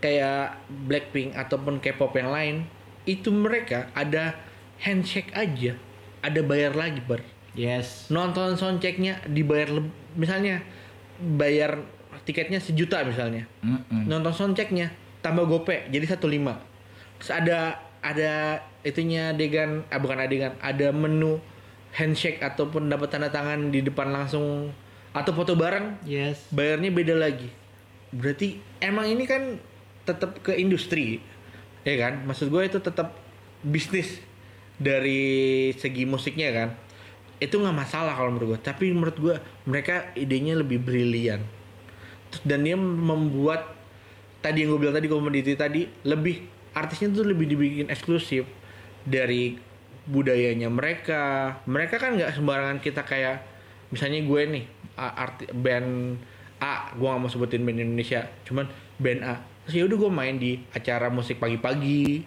kayak 0.00 0.58
Blackpink 0.68 1.36
ataupun 1.36 1.80
K-pop 1.80 2.12
yang 2.16 2.32
lain 2.32 2.56
itu 3.04 3.28
mereka 3.28 3.92
ada 3.92 4.34
handshake 4.80 5.30
aja, 5.36 5.76
ada 6.24 6.40
bayar 6.42 6.72
lagi 6.74 7.00
ber. 7.04 7.20
Yes. 7.54 8.10
Nonton 8.10 8.58
soundchecknya 8.58 9.22
dibayar 9.30 9.70
misalnya 10.18 10.64
bayar 11.20 11.78
tiketnya 12.24 12.58
sejuta 12.58 13.04
misalnya. 13.04 13.44
Mm-mm. 13.60 14.08
Nonton 14.08 14.32
soundchecknya 14.32 14.92
tambah 15.24 15.48
gope 15.48 15.88
jadi 15.88 16.04
satu 16.04 16.28
lima. 16.28 16.60
Terus 17.20 17.30
ada 17.32 17.80
ada 18.04 18.60
itunya 18.84 19.32
adegan, 19.32 19.80
ah 19.88 19.96
bukan 19.96 20.20
adegan, 20.20 20.52
ada 20.60 20.92
menu 20.92 21.40
handshake 21.96 22.42
ataupun 22.44 22.90
dapat 22.92 23.08
tanda 23.08 23.32
tangan 23.32 23.72
di 23.72 23.80
depan 23.80 24.12
langsung 24.12 24.74
atau 25.14 25.30
foto 25.30 25.54
bareng 25.54 26.02
Yes. 26.04 26.50
bayarnya 26.50 26.90
beda 26.90 27.14
lagi. 27.16 27.48
Berarti 28.10 28.58
emang 28.82 29.08
ini 29.08 29.24
kan 29.24 29.56
tetap 30.04 30.42
ke 30.44 30.52
industri, 30.58 31.22
ya 31.86 31.96
kan? 31.96 32.26
Maksud 32.28 32.52
gue 32.52 32.62
itu 32.66 32.78
tetap 32.82 33.16
bisnis 33.64 34.20
dari 34.76 35.70
segi 35.78 36.04
musiknya 36.04 36.50
kan. 36.52 36.68
Itu 37.40 37.62
nggak 37.62 37.76
masalah 37.78 38.18
kalau 38.18 38.34
menurut 38.34 38.58
gue. 38.58 38.60
Tapi 38.60 38.90
menurut 38.92 39.16
gue 39.16 39.36
mereka 39.64 40.12
idenya 40.18 40.58
lebih 40.58 40.82
brilian. 40.82 41.40
Dan 42.42 42.66
dia 42.66 42.74
membuat 42.74 43.70
tadi 44.42 44.64
yang 44.66 44.74
gue 44.74 44.80
bilang 44.88 44.96
tadi 44.96 45.08
komoditi 45.08 45.54
tadi 45.54 45.86
lebih 46.04 46.44
artisnya 46.74 47.14
tuh 47.14 47.24
lebih 47.24 47.46
dibikin 47.48 47.86
eksklusif 47.88 48.48
dari 49.06 49.56
budayanya 50.04 50.68
mereka. 50.68 51.56
Mereka 51.64 51.96
kan 51.96 52.18
nggak 52.18 52.34
sembarangan 52.34 52.78
kita 52.82 53.06
kayak 53.06 53.40
misalnya 53.94 54.20
gue 54.26 54.40
nih 54.58 54.64
a- 54.98 55.16
arti 55.28 55.44
band 55.54 56.18
A, 56.64 56.96
gue 56.96 57.04
gak 57.04 57.20
mau 57.20 57.28
sebutin 57.28 57.60
band 57.60 57.76
Indonesia, 57.76 58.24
cuman 58.48 58.64
band 58.96 59.20
A. 59.20 59.34
Terus 59.68 59.84
yaudah 59.84 59.96
gue 60.00 60.10
main 60.12 60.36
di 60.38 60.56
acara 60.72 61.12
musik 61.12 61.36
pagi-pagi. 61.36 62.24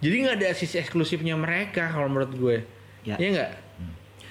Jadi 0.00 0.14
nggak 0.26 0.36
ada 0.42 0.48
sisi 0.56 0.80
eksklusifnya 0.80 1.38
mereka 1.38 1.86
kalau 1.92 2.08
menurut 2.10 2.32
gue. 2.34 2.56
Ya. 3.04 3.14
Iya 3.20 3.28
nggak? 3.36 3.50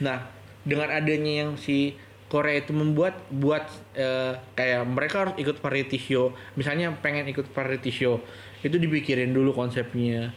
Nah, 0.02 0.28
dengan 0.66 0.92
adanya 0.92 1.46
yang 1.46 1.52
si 1.56 1.96
Korea 2.30 2.62
itu 2.62 2.72
membuat 2.72 3.18
buat 3.34 3.66
eh, 3.98 4.38
kayak 4.54 4.86
mereka 4.86 5.16
harus 5.26 5.36
ikut 5.42 5.58
variety 5.60 5.98
show. 5.98 6.30
Misalnya 6.54 6.94
pengen 7.02 7.26
ikut 7.26 7.50
variety 7.50 7.90
show, 7.90 8.22
itu 8.62 8.78
dipikirin 8.78 9.34
dulu 9.34 9.52
konsepnya. 9.52 10.30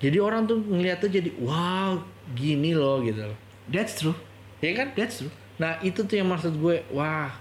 Jadi 0.00 0.16
orang 0.20 0.48
tuh 0.48 0.60
ngeliat 0.60 1.00
tuh 1.00 1.12
jadi 1.12 1.32
wow 1.40 2.00
gini 2.32 2.72
loh 2.72 3.04
gitu 3.04 3.32
loh. 3.32 3.38
That's 3.68 4.00
true. 4.00 4.16
Ya 4.64 4.72
kan? 4.76 4.96
That's 4.96 5.20
true. 5.20 5.32
Nah 5.60 5.80
itu 5.84 6.04
tuh 6.04 6.16
yang 6.20 6.28
maksud 6.28 6.56
gue 6.56 6.84
wah 6.92 7.32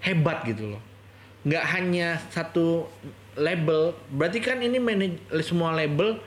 hebat 0.00 0.44
gitu 0.48 0.76
loh. 0.76 0.82
Nggak 1.44 1.64
hanya 1.76 2.20
satu 2.32 2.88
label. 3.36 3.96
Berarti 4.12 4.38
kan 4.40 4.60
ini 4.60 4.80
manaj 4.80 5.12
semua 5.44 5.72
label 5.72 6.20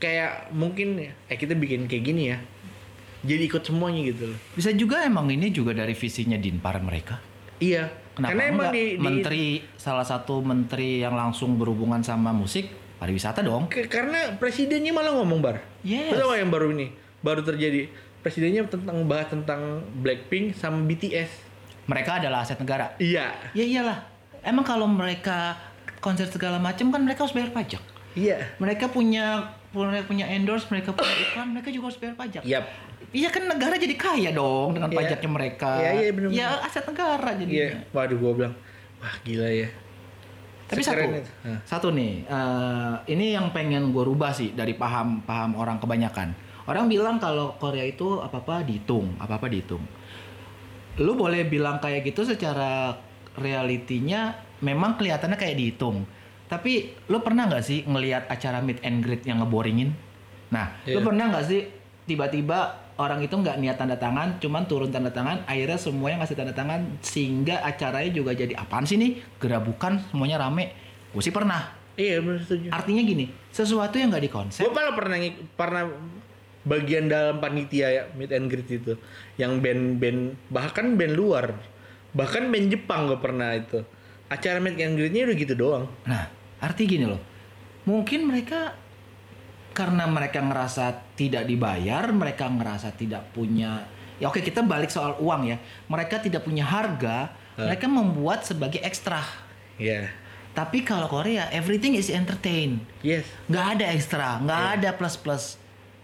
kayak 0.00 0.52
mungkin 0.54 1.12
eh 1.12 1.36
kita 1.36 1.52
bikin 1.56 1.88
kayak 1.88 2.04
gini 2.04 2.22
ya. 2.32 2.38
Jadi 3.22 3.42
ikut 3.46 3.62
semuanya 3.62 4.00
gitu 4.06 4.30
loh. 4.30 4.38
Bisa 4.54 4.70
juga 4.72 5.02
emang 5.02 5.26
ini 5.26 5.50
juga 5.50 5.74
dari 5.74 5.94
visinya 5.94 6.38
Dinpar 6.38 6.78
mereka. 6.78 7.18
Iya. 7.58 7.90
Kenapa 8.14 8.30
Karena 8.34 8.42
emang 8.50 8.66
di, 8.70 8.84
di- 8.94 8.98
menteri 8.98 9.44
salah 9.74 10.06
satu 10.06 10.42
menteri 10.42 11.02
yang 11.02 11.14
langsung 11.14 11.54
berhubungan 11.54 12.02
sama 12.02 12.30
musik 12.30 12.70
pariwisata 12.98 13.42
dong? 13.42 13.70
ke- 13.70 13.86
karena 13.86 14.34
presidennya 14.38 14.90
malah 14.90 15.14
ngomong 15.14 15.38
bar. 15.38 15.62
Yes. 15.82 16.14
Nggak 16.14 16.38
yang 16.38 16.50
baru 16.50 16.74
ini 16.74 16.86
baru 17.22 17.42
terjadi. 17.42 17.90
Presidennya 18.22 18.66
tentang 18.66 19.06
bahas 19.06 19.30
tentang 19.30 19.82
Blackpink 20.02 20.54
sama 20.58 20.82
BTS. 20.82 21.30
Mereka 21.86 22.18
adalah 22.22 22.42
aset 22.42 22.58
negara. 22.58 22.94
Iya. 22.98 23.34
Ya 23.54 23.64
iyalah. 23.64 23.98
Emang 24.42 24.66
kalau 24.66 24.86
mereka 24.90 25.58
konser 25.98 26.26
segala 26.30 26.58
macam 26.58 26.90
kan 26.90 27.02
mereka 27.02 27.26
harus 27.26 27.34
bayar 27.34 27.50
pajak. 27.50 27.82
Iya. 28.18 28.38
Mereka 28.58 28.90
punya 28.90 29.54
punya 29.70 30.02
punya 30.02 30.26
endorse, 30.26 30.66
mereka 30.70 30.90
punya 30.90 31.14
iklan, 31.22 31.54
mereka 31.54 31.68
juga 31.70 31.92
harus 31.92 31.98
bayar 32.02 32.16
pajak. 32.18 32.42
Yap. 32.42 32.66
Iya 33.08 33.28
kan 33.28 33.44
negara 33.44 33.74
jadi 33.74 33.96
kaya 33.96 34.30
dong 34.30 34.76
dengan 34.76 34.92
Iya. 34.92 34.98
pajaknya 35.00 35.30
mereka. 35.30 35.70
Iya, 35.78 35.90
iya, 35.96 36.10
bener-bener. 36.12 36.36
Ya 36.36 36.48
aset 36.60 36.84
negara 36.84 37.30
Iya. 37.30 37.38
jadinya. 37.40 37.68
Waduh 37.90 38.16
gua 38.16 38.32
bilang 38.34 38.54
wah 38.98 39.14
gila 39.22 39.48
ya. 39.48 39.68
Tapi 40.68 40.84
satu, 40.84 41.00
Sekeren 41.00 41.16
itu. 41.16 41.32
Hah. 41.48 41.58
satu 41.64 41.88
nih, 41.88 42.28
eh, 42.28 42.94
ini 43.08 43.32
yang 43.32 43.48
pengen 43.50 43.88
gue 43.88 44.04
rubah 44.04 44.28
sih 44.30 44.52
dari 44.52 44.76
paham 44.76 45.24
paham 45.24 45.56
orang 45.56 45.80
kebanyakan. 45.80 46.36
Orang 46.68 46.84
bilang 46.86 47.16
kalau 47.16 47.56
Korea 47.56 47.80
itu 47.82 48.20
apa 48.20 48.44
apa 48.44 48.60
dihitung, 48.60 49.16
apa 49.16 49.40
apa 49.40 49.48
dihitung. 49.48 49.80
Lu 51.00 51.16
boleh 51.16 51.48
bilang 51.48 51.80
kayak 51.80 52.04
gitu 52.04 52.28
secara 52.28 52.92
realitinya 53.32 54.34
memang 54.60 55.00
kelihatannya 55.00 55.40
kayak 55.40 55.56
dihitung. 55.56 56.04
Tapi 56.44 56.92
lu 57.08 57.20
pernah 57.20 57.48
nggak 57.48 57.64
sih 57.64 57.88
ngelihat 57.88 58.28
acara 58.28 58.60
meet 58.60 58.84
and 58.84 59.00
greet 59.00 59.24
yang 59.24 59.40
ngeboringin? 59.40 59.96
Nah, 60.48 60.76
lu 60.84 61.00
Iya. 61.00 61.06
pernah 61.06 61.24
nggak 61.32 61.44
sih 61.44 61.60
tiba-tiba 62.04 62.87
orang 62.98 63.22
itu 63.22 63.34
nggak 63.38 63.56
niat 63.62 63.78
tanda 63.78 63.94
tangan, 63.94 64.42
cuman 64.42 64.66
turun 64.66 64.90
tanda 64.90 65.14
tangan, 65.14 65.46
akhirnya 65.46 65.78
semuanya 65.78 66.26
ngasih 66.26 66.36
tanda 66.36 66.54
tangan 66.54 66.80
sehingga 67.00 67.62
acaranya 67.62 68.10
juga 68.10 68.34
jadi 68.34 68.58
apaan 68.58 68.84
sih 68.84 68.98
nih? 68.98 69.22
Gerabukan 69.38 70.02
semuanya 70.10 70.42
rame. 70.42 70.74
Gue 71.14 71.22
sih 71.22 71.32
pernah. 71.32 71.72
Iya 71.94 72.22
benar 72.22 72.42
setuju. 72.42 72.66
Artinya 72.74 73.02
gini, 73.06 73.30
sesuatu 73.54 73.94
yang 73.98 74.10
nggak 74.10 74.24
dikonsep. 74.30 74.62
Gue 74.66 74.74
malah 74.74 74.94
pernah 74.94 75.18
pernah 75.54 75.82
bagian 76.66 77.08
dalam 77.08 77.40
panitia 77.40 77.88
ya 77.88 78.02
meet 78.12 78.34
and 78.34 78.52
greet 78.52 78.68
itu 78.68 78.92
yang 79.40 79.62
band-band 79.64 80.36
bahkan 80.52 81.00
band 81.00 81.16
luar 81.16 81.56
bahkan 82.12 82.52
band 82.52 82.68
Jepang 82.68 83.08
gue 83.08 83.16
pernah 83.16 83.56
itu 83.56 83.80
acara 84.28 84.60
meet 84.60 84.76
and 84.76 85.00
greetnya 85.00 85.24
udah 85.24 85.36
gitu 85.38 85.54
doang 85.56 85.84
Nah, 86.04 86.28
arti 86.60 86.84
gini 86.84 87.08
loh. 87.08 87.22
Mungkin 87.88 88.28
mereka 88.28 88.76
karena 89.78 90.10
mereka 90.10 90.42
ngerasa 90.42 91.14
tidak 91.14 91.46
dibayar, 91.46 92.02
mereka 92.10 92.50
ngerasa 92.50 92.90
tidak 92.92 93.30
punya 93.30 93.86
ya 94.18 94.26
oke 94.26 94.42
kita 94.42 94.66
balik 94.66 94.90
soal 94.90 95.14
uang 95.22 95.46
ya. 95.46 95.56
Mereka 95.86 96.18
tidak 96.18 96.42
punya 96.42 96.66
harga, 96.66 97.30
mereka 97.54 97.86
membuat 97.86 98.42
sebagai 98.42 98.82
ekstra. 98.82 99.22
ya 99.78 100.10
Tapi 100.50 100.82
kalau 100.82 101.06
Korea 101.06 101.46
everything 101.54 101.94
is 101.94 102.10
entertain. 102.10 102.82
yes 102.98 103.22
nggak 103.46 103.78
ada 103.78 103.84
ekstra, 103.94 104.42
nggak 104.42 104.62
ada 104.74 104.88
plus 104.90 105.14
plus. 105.14 105.44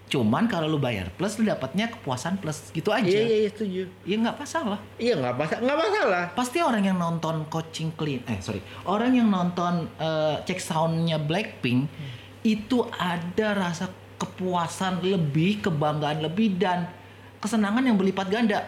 Cuman 0.05 0.45
kalau 0.45 0.69
lu 0.69 0.77
bayar 0.77 1.09
plus 1.11 1.35
lu 1.35 1.43
dapatnya 1.43 1.89
kepuasan 1.89 2.37
plus 2.37 2.69
gitu 2.71 2.93
aja. 2.93 3.03
iya 3.03 3.25
iya 3.25 3.37
iya, 3.41 3.49
setuju 3.49 3.83
Ya 4.05 4.15
nggak 4.15 4.37
masalah. 4.37 4.79
iya 4.95 5.17
nggak 5.17 5.33
masalah 5.35 5.61
nggak 5.65 5.79
masalah 5.81 6.23
Pasti 6.31 6.57
orang 6.61 6.83
yang 6.85 6.95
nonton 6.95 7.35
coaching 7.49 7.89
clean, 7.91 8.21
eh 8.29 8.37
sorry, 8.39 8.61
orang 8.85 9.11
yang 9.11 9.27
nonton 9.27 9.89
eh, 9.97 10.39
cek 10.45 10.61
soundnya 10.61 11.17
Blackpink 11.19 11.89
itu 12.45 12.85
ada 12.93 13.57
rasa 13.57 13.89
kepuasan 14.15 15.01
lebih, 15.01 15.59
kebanggaan 15.59 16.21
lebih 16.21 16.55
dan 16.55 16.85
kesenangan 17.37 17.81
yang 17.81 17.97
berlipat 17.97 18.29
ganda. 18.29 18.61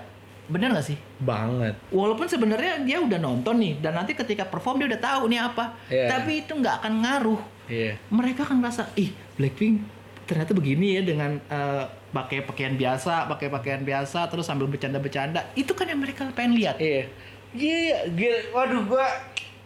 Bener 0.48 0.72
gak 0.72 0.88
sih? 0.88 0.98
banget 1.18 1.76
Walaupun 1.92 2.24
sebenarnya 2.24 2.80
dia 2.82 2.98
udah 2.98 3.20
nonton 3.20 3.60
nih 3.60 3.78
dan 3.78 3.94
nanti 3.94 4.16
ketika 4.16 4.44
perform 4.44 4.80
dia 4.80 4.88
udah 4.88 5.02
tahu 5.02 5.22
nih 5.28 5.44
apa, 5.44 5.76
Iya. 5.88 6.08
tapi 6.10 6.32
itu 6.42 6.52
nggak 6.52 6.76
akan 6.82 6.94
ngaruh. 7.04 7.42
iya 7.68 8.00
Mereka 8.08 8.42
kan 8.44 8.56
merasa, 8.56 8.88
ih 8.94 9.12
Blackpink 9.36 9.84
ternyata 10.24 10.52
begini 10.52 10.96
ya 10.96 11.02
dengan 11.04 11.36
eh, 11.38 11.84
pakai 12.10 12.44
pakaian 12.44 12.74
biasa, 12.74 13.28
pakai 13.28 13.48
pakaian 13.48 13.84
biasa, 13.84 14.28
terus 14.28 14.44
sambil 14.44 14.66
bercanda-bercanda. 14.66 15.52
Itu 15.54 15.72
kan 15.72 15.86
yang 15.86 16.00
mereka 16.00 16.32
pengen 16.32 16.56
lihat. 16.56 16.80
iya 16.80 17.12
iya 17.52 18.08
gila 18.08 18.40
waduh 18.54 18.84
gua 18.86 19.08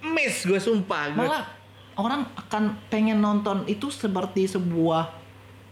miss 0.03 0.45
gue 0.45 0.57
sumpah 0.57 1.09
gua. 1.11 1.17
malah 1.17 1.43
orang 1.99 2.27
akan 2.37 2.77
pengen 2.87 3.19
nonton 3.19 3.67
itu 3.67 3.91
seperti 3.91 4.47
sebuah 4.47 5.11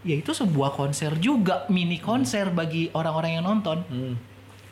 ya 0.00 0.16
itu 0.16 0.32
sebuah 0.32 0.72
konser 0.72 1.16
juga 1.20 1.68
mini 1.68 2.00
konser 2.00 2.48
bagi 2.52 2.88
orang-orang 2.92 3.40
yang 3.40 3.44
nonton 3.44 3.84
hmm. 3.84 4.14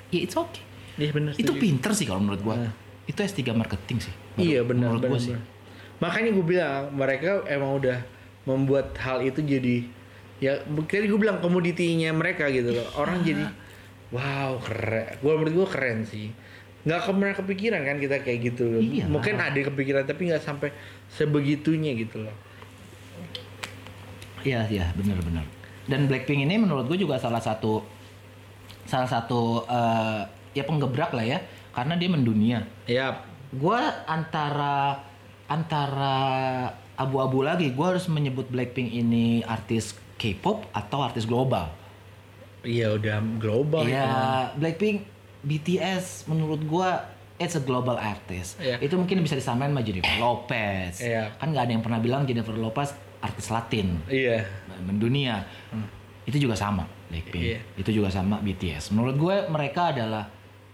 ya 0.08 0.20
it's 0.24 0.36
okay 0.36 0.64
iya 0.96 1.12
bener 1.12 1.32
itu 1.36 1.44
setuju. 1.44 1.60
pinter 1.60 1.90
sih 1.92 2.06
kalau 2.08 2.20
menurut 2.24 2.40
gua 2.40 2.56
Nah. 2.58 2.72
itu 3.08 3.20
S3 3.24 3.56
marketing 3.56 3.98
sih 4.04 4.14
Iya 4.38 4.62
benar 4.62 4.94
menurut 4.94 5.04
gua 5.08 5.18
sih. 5.18 5.34
Makanya 5.98 6.30
gue 6.30 6.46
bilang 6.46 6.94
mereka 6.94 7.42
emang 7.50 7.82
udah 7.82 7.98
membuat 8.46 8.94
hal 9.02 9.18
itu 9.20 9.42
jadi 9.42 9.82
ya 10.38 10.62
tadi 10.62 11.10
gue 11.10 11.18
bilang 11.18 11.42
komoditinya 11.42 12.14
mereka 12.14 12.46
gitu 12.54 12.70
loh. 12.70 12.86
Orang 12.94 13.26
Iya. 13.26 13.34
jadi 13.34 13.44
wow 14.14 14.62
keren. 14.62 15.18
Gue 15.18 15.32
menurut 15.34 15.54
gue 15.58 15.68
keren 15.68 16.06
sih. 16.06 16.30
Nggak 16.88 17.00
pernah 17.04 17.36
kepikiran 17.36 17.80
kan 17.84 17.96
kita 18.00 18.16
kayak 18.24 18.38
gitu 18.48 18.64
loh. 18.64 18.80
Iya. 18.80 19.04
Mungkin 19.06 19.36
ada 19.36 19.60
kepikiran 19.60 20.08
tapi 20.08 20.32
nggak 20.32 20.40
sampai 20.40 20.72
sebegitunya 21.12 21.92
gitu 21.92 22.24
loh. 22.24 22.32
iya 24.38 24.62
iya 24.70 24.86
benar-benar 24.94 25.42
dan 25.84 26.06
Blackpink 26.06 26.46
ini 26.46 26.54
menurut 26.56 26.86
gue 26.86 26.94
juga 26.96 27.18
salah 27.18 27.42
satu 27.42 27.82
salah 28.86 29.10
satu 29.10 29.66
eh, 29.66 30.20
ya 30.54 30.62
penggebrak 30.62 31.10
lah 31.10 31.26
ya 31.26 31.38
karena 31.74 31.98
dia 31.98 32.08
mendunia 32.08 32.58
Ya, 32.86 33.18
gue 33.50 33.80
antara 34.06 35.02
antara 35.50 36.14
abu-abu 36.94 37.42
lagi 37.42 37.74
gue 37.74 37.86
harus 37.86 38.06
menyebut 38.06 38.46
Blackpink 38.46 38.94
ini 38.94 39.42
artis 39.42 39.98
K-pop 40.16 40.70
atau 40.70 41.02
artis 41.02 41.26
global 41.26 41.74
iya 42.62 42.94
udah 42.94 43.18
global. 43.38 43.86
ya. 43.86 44.50
Blackpink 44.54 45.02
BTS 45.42 46.26
menurut 46.26 46.62
gua 46.66 47.06
it's 47.38 47.54
a 47.54 47.62
global 47.62 47.94
artist. 47.94 48.58
Iya. 48.58 48.82
Itu 48.82 48.98
mungkin 48.98 49.22
bisa 49.22 49.38
disamain 49.38 49.70
sama 49.70 49.82
Jennifer 49.86 50.16
Lopez. 50.18 50.98
Iya. 51.00 51.38
Kan 51.38 51.54
nggak 51.54 51.64
ada 51.70 51.72
yang 51.72 51.84
pernah 51.86 52.00
bilang 52.02 52.26
Jennifer 52.26 52.54
Lopez 52.54 52.92
artis 53.18 53.50
Latin 53.50 53.98
Iya. 54.10 54.46
mendunia. 54.82 55.46
Itu 56.26 56.36
juga 56.36 56.58
sama 56.58 56.84
Blackpink. 57.08 57.42
Iya. 57.42 57.58
Itu 57.78 57.90
juga 57.94 58.12
sama 58.12 58.42
BTS. 58.42 58.92
Menurut 58.92 59.16
gue 59.16 59.36
mereka 59.48 59.94
adalah 59.94 60.28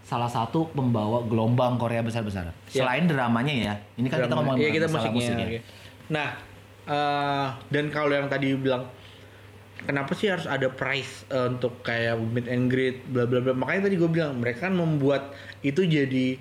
salah 0.05 0.29
satu 0.29 0.68
pembawa 0.72 1.24
gelombang 1.24 1.81
Korea 1.81 2.05
besar-besar. 2.05 2.53
Iya. 2.68 2.85
Selain 2.85 3.05
dramanya 3.09 3.55
ya. 3.55 3.74
Ini 3.96 4.07
kan 4.12 4.18
kita 4.24 4.29
Drama. 4.29 4.40
ngomong 4.42 4.57
Iya, 4.61 4.70
kita 4.72 4.87
masalah 4.92 5.14
musiknya. 5.16 5.46
Oke. 5.48 5.61
Nah, 6.12 6.29
eh, 6.85 7.46
dan 7.72 7.85
kalau 7.88 8.12
yang 8.12 8.29
tadi 8.29 8.53
bilang 8.57 8.85
kenapa 9.85 10.12
sih 10.16 10.33
harus 10.33 10.49
ada 10.49 10.68
price 10.73 11.29
eh, 11.29 11.49
untuk 11.53 11.85
kayak 11.85 12.18
meet 12.20 12.49
and 12.49 12.73
greet 12.73 13.05
bla 13.09 13.29
bla 13.29 13.40
bla. 13.40 13.53
Makanya 13.53 13.88
tadi 13.88 13.97
gue 14.01 14.11
bilang 14.11 14.40
mereka 14.40 14.68
kan 14.68 14.75
membuat 14.75 15.33
itu 15.61 15.85
jadi 15.85 16.40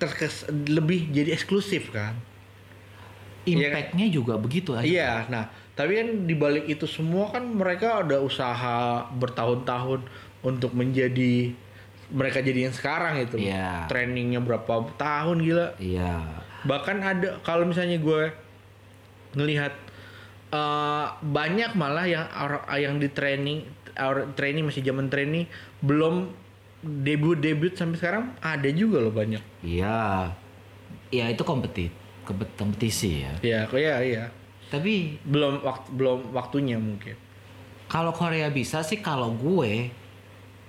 terkes 0.00 0.48
lebih 0.48 1.12
jadi 1.12 1.36
eksklusif 1.36 1.92
kan. 1.92 2.16
Iya 3.44 3.72
kan? 3.72 3.72
Impact-nya 3.72 4.06
juga 4.12 4.34
begitu 4.36 4.76
aja. 4.76 4.84
Iya, 4.84 5.12
nah 5.28 5.44
tapi 5.76 5.96
kan 5.96 6.08
dibalik 6.28 6.68
itu 6.68 6.84
semua 6.84 7.32
kan 7.32 7.40
mereka 7.40 8.04
ada 8.04 8.20
usaha 8.20 9.08
bertahun-tahun 9.16 10.04
untuk 10.44 10.76
menjadi 10.76 11.56
mereka 12.10 12.42
jadi 12.44 12.68
yang 12.68 12.74
sekarang 12.74 13.22
itu. 13.22 13.40
Iya. 13.40 13.86
Trainingnya 13.88 14.44
berapa 14.44 14.92
tahun 14.98 15.40
gila. 15.40 15.78
Iya. 15.80 16.44
Bahkan 16.68 16.96
ada 17.00 17.28
kalau 17.40 17.64
misalnya 17.64 17.96
gue 17.96 18.28
ngelihat 19.38 19.72
eh, 20.50 21.06
banyak 21.20 21.70
malah 21.74 22.04
yang 22.04 22.26
yang 22.72 22.94
di 22.96 23.08
training 23.08 23.62
training 24.32 24.64
masih 24.64 24.82
zaman 24.82 25.06
training 25.06 25.44
belum 25.78 26.30
debut 26.80 27.36
debut 27.36 27.74
sampai 27.74 27.96
sekarang 27.96 28.24
ada 28.40 28.68
juga 28.70 28.98
loh 28.98 29.12
banyak. 29.12 29.42
Iya. 29.60 30.32
Iya 31.10 31.26
itu 31.28 31.42
kompetit 31.42 31.90
kompet- 32.22 32.54
kompetisi 32.54 33.20
ya. 33.20 33.32
Ya, 33.42 33.60
iya 33.70 33.96
iya. 34.00 34.24
Tapi 34.70 35.18
Belum 35.20 35.60
waktu 35.60 35.88
belum 35.90 36.30
waktunya 36.30 36.78
mungkin. 36.78 37.18
kalau 37.86 38.14
Korea 38.14 38.46
bisa 38.48 38.80
sih 38.80 39.02
kalau 39.02 39.34
gue 39.34 39.90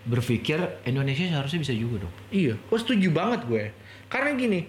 berpikir 0.02 0.58
Indonesia 0.84 1.22
seharusnya 1.24 1.62
bisa 1.62 1.74
juga 1.78 2.02
dong. 2.02 2.16
Iya, 2.34 2.58
gue 2.58 2.80
setuju 2.82 3.14
banget 3.14 3.46
gue. 3.46 3.70
Karena 4.10 4.34
gini, 4.34 4.66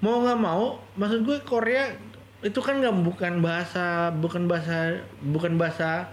mau 0.00 0.24
nggak 0.24 0.40
mau, 0.40 0.80
maksud 0.96 1.20
gue 1.20 1.36
Korea 1.44 1.92
itu 2.46 2.58
kan 2.62 2.78
nggak 2.78 2.96
bukan 3.02 3.42
bahasa, 3.42 4.14
bukan 4.14 4.46
bahasa, 4.46 5.02
bukan 5.20 5.58
bahasa 5.58 6.06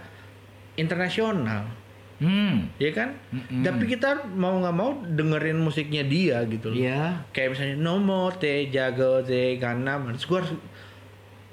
internasional, 0.74 1.70
Hmm. 2.18 2.70
ya 2.78 2.90
kan? 2.90 3.14
Mm-mm. 3.30 3.62
Tapi 3.62 3.84
kita 3.86 4.26
mau 4.34 4.58
nggak 4.58 4.74
mau 4.74 4.98
dengerin 5.02 5.58
musiknya 5.58 6.02
dia 6.02 6.42
gitu 6.46 6.70
loh. 6.70 6.78
Iya. 6.78 7.22
Kayak 7.30 7.54
misalnya 7.54 7.76
Nomo 7.76 8.30
Te 8.32 8.66
Jago 8.68 9.22
Te 9.22 9.58
Gangnam, 9.58 10.10
terus 10.10 10.24
gue 10.24 10.38
harus 10.40 10.52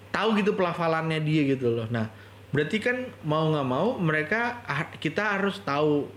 tahu 0.10 0.38
gitu 0.38 0.54
pelafalannya 0.54 1.22
dia 1.22 1.42
gitu 1.48 1.72
loh. 1.72 1.88
Nah, 1.90 2.10
berarti 2.50 2.78
kan 2.78 2.98
mau 3.22 3.50
nggak 3.50 3.68
mau 3.68 3.98
mereka 3.98 4.62
ah, 4.64 4.90
kita 4.98 5.38
harus 5.38 5.62
tahu 5.62 6.10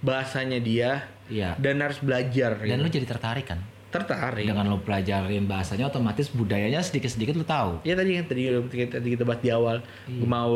bahasanya 0.00 0.58
dia 0.58 1.06
Iya. 1.24 1.56
dan 1.56 1.80
harus 1.80 1.98
belajar. 1.98 2.60
Dan 2.60 2.78
gitu. 2.78 2.84
lu 2.84 2.90
jadi 2.92 3.06
tertarik 3.08 3.46
kan? 3.48 3.60
Tertarik. 3.94 4.42
Dengan 4.42 4.66
lu 4.66 4.78
pelajarin 4.78 5.46
bahasanya 5.46 5.86
otomatis 5.86 6.26
budayanya 6.28 6.82
sedikit-sedikit 6.82 7.34
lu 7.34 7.46
tahu. 7.46 7.78
Ya 7.86 7.94
tadi 7.94 8.18
yang 8.18 8.26
tadi 8.26 8.50
kita, 8.50 8.98
tadi 8.98 9.08
kita 9.14 9.22
bahas 9.22 9.38
di 9.38 9.50
awal, 9.50 9.76
Iya. 10.04 10.26
mau 10.26 10.54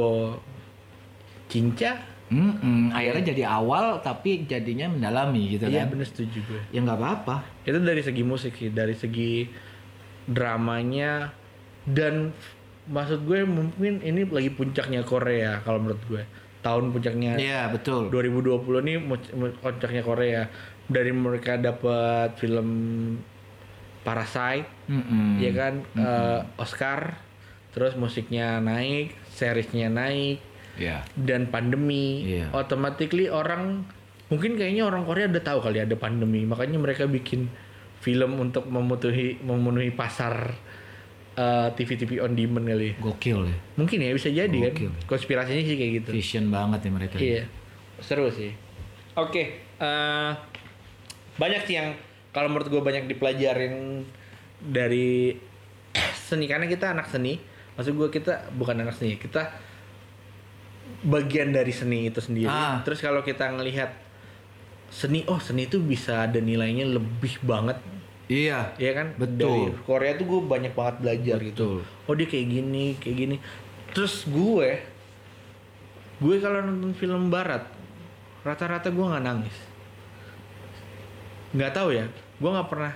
cinca, 1.46 2.02
Mm-mm, 2.28 2.92
akhirnya 2.92 3.32
jadi 3.32 3.48
awal 3.48 4.04
tapi 4.04 4.44
jadinya 4.44 4.84
mendalami 4.84 5.56
gitu 5.56 5.64
iya 5.64 5.88
kan. 5.88 5.96
bener 5.96 6.04
setuju 6.04 6.44
gue. 6.44 6.60
Ya 6.68 6.84
nggak 6.84 6.98
apa-apa. 6.98 7.40
Itu 7.64 7.80
dari 7.80 8.04
segi 8.04 8.20
musik 8.20 8.52
sih, 8.52 8.68
dari 8.68 8.92
segi 8.92 9.48
dramanya 10.28 11.32
dan 11.88 12.36
maksud 12.84 13.24
gue 13.24 13.48
mungkin 13.48 14.00
ini 14.00 14.28
lagi 14.28 14.52
puncaknya 14.52 15.00
Korea 15.02 15.64
kalau 15.64 15.80
menurut 15.80 16.04
gue. 16.04 16.22
Tahun 16.58 16.90
puncaknya 16.90 17.38
Iya, 17.38 17.70
betul. 17.70 18.10
2020 18.12 18.84
ini 18.84 18.94
puncaknya 19.56 20.02
Korea. 20.04 20.42
Dari 20.88 21.12
mereka 21.12 21.54
dapat 21.54 22.34
film 22.34 22.68
Parasite, 24.00 24.64
Mm-mm. 24.88 25.36
ya 25.36 25.52
kan 25.52 25.74
eh, 25.92 26.40
Oscar, 26.56 27.20
terus 27.70 27.92
musiknya 27.94 28.56
naik, 28.56 29.12
seriesnya 29.28 29.92
naik, 29.92 30.40
Iya. 30.74 31.04
dan 31.12 31.46
pandemi, 31.46 32.24
Iya. 32.24 32.48
automatically 32.50 33.28
orang 33.28 33.84
mungkin 34.28 34.56
kayaknya 34.56 34.84
orang 34.84 35.04
Korea 35.04 35.28
udah 35.28 35.42
tahu 35.42 35.60
kali 35.60 35.78
ada 35.78 35.92
pandemi, 35.94 36.42
makanya 36.42 36.78
mereka 36.78 37.04
bikin 37.04 37.52
film 37.98 38.38
untuk 38.38 38.64
memenuhi 38.64 39.42
memenuhi 39.42 39.90
pasar 39.90 40.56
eh, 41.34 41.68
TV-TV 41.70 42.18
on 42.18 42.32
demand 42.32 42.64
kali. 42.64 42.96
Gokil 42.96 43.44
ya. 43.44 43.56
Mungkin 43.76 43.98
ya 44.00 44.10
bisa 44.10 44.26
jadi 44.26 44.48
Gokil. 44.64 44.88
kan. 44.88 45.04
Konspirasinya 45.06 45.62
sih 45.62 45.76
kayak 45.76 45.92
gitu. 46.00 46.10
Vision 46.10 46.48
banget 46.48 46.80
ya 46.82 46.90
mereka. 46.90 47.14
Iya, 47.14 47.44
seru 48.00 48.26
sih. 48.28 48.50
Oke, 49.14 49.42
eh, 49.76 50.30
banyak 51.38 51.62
sih 51.64 51.74
yang 51.78 51.94
kalau 52.34 52.52
menurut 52.52 52.68
gue 52.68 52.82
banyak 52.82 53.08
dipelajarin 53.08 54.04
dari 54.58 55.32
seni 56.14 56.44
karena 56.44 56.68
kita 56.68 56.92
anak 56.92 57.08
seni. 57.08 57.38
Maksud 57.78 57.94
gue 57.94 58.08
kita 58.10 58.50
bukan 58.58 58.82
anak 58.82 58.98
seni, 58.98 59.14
kita 59.16 59.54
bagian 61.06 61.54
dari 61.54 61.70
seni 61.70 62.10
itu 62.10 62.18
sendiri. 62.18 62.50
Ah. 62.50 62.82
Terus 62.82 62.98
kalau 62.98 63.22
kita 63.22 63.46
ngelihat 63.54 63.94
seni, 64.90 65.22
oh 65.30 65.38
seni 65.38 65.70
itu 65.70 65.78
bisa 65.78 66.26
ada 66.26 66.42
nilainya 66.42 66.90
lebih 66.90 67.38
banget 67.46 67.78
Iya. 68.28 68.76
Iya 68.76 68.92
kan? 68.92 69.06
Betul. 69.16 69.72
Dari 69.72 69.82
Korea 69.88 70.12
tuh 70.20 70.26
gue 70.28 70.40
banyak 70.44 70.72
banget 70.76 70.96
belajar 71.00 71.38
gitu. 71.40 71.80
Oh 71.80 72.14
dia 72.14 72.28
kayak 72.28 72.46
gini, 72.46 72.94
kayak 73.00 73.16
gini. 73.16 73.36
Terus 73.96 74.28
gue, 74.28 74.68
gue 76.20 76.34
kalau 76.38 76.60
nonton 76.60 76.92
film 76.92 77.32
barat, 77.32 77.64
rata-rata 78.44 78.92
gue 78.92 79.00
nggak 79.00 79.24
nangis. 79.24 79.56
Nggak 81.54 81.72
tahu 81.72 81.88
ya, 81.94 82.04
gue 82.12 82.50
nggak 82.50 82.68
pernah. 82.68 82.92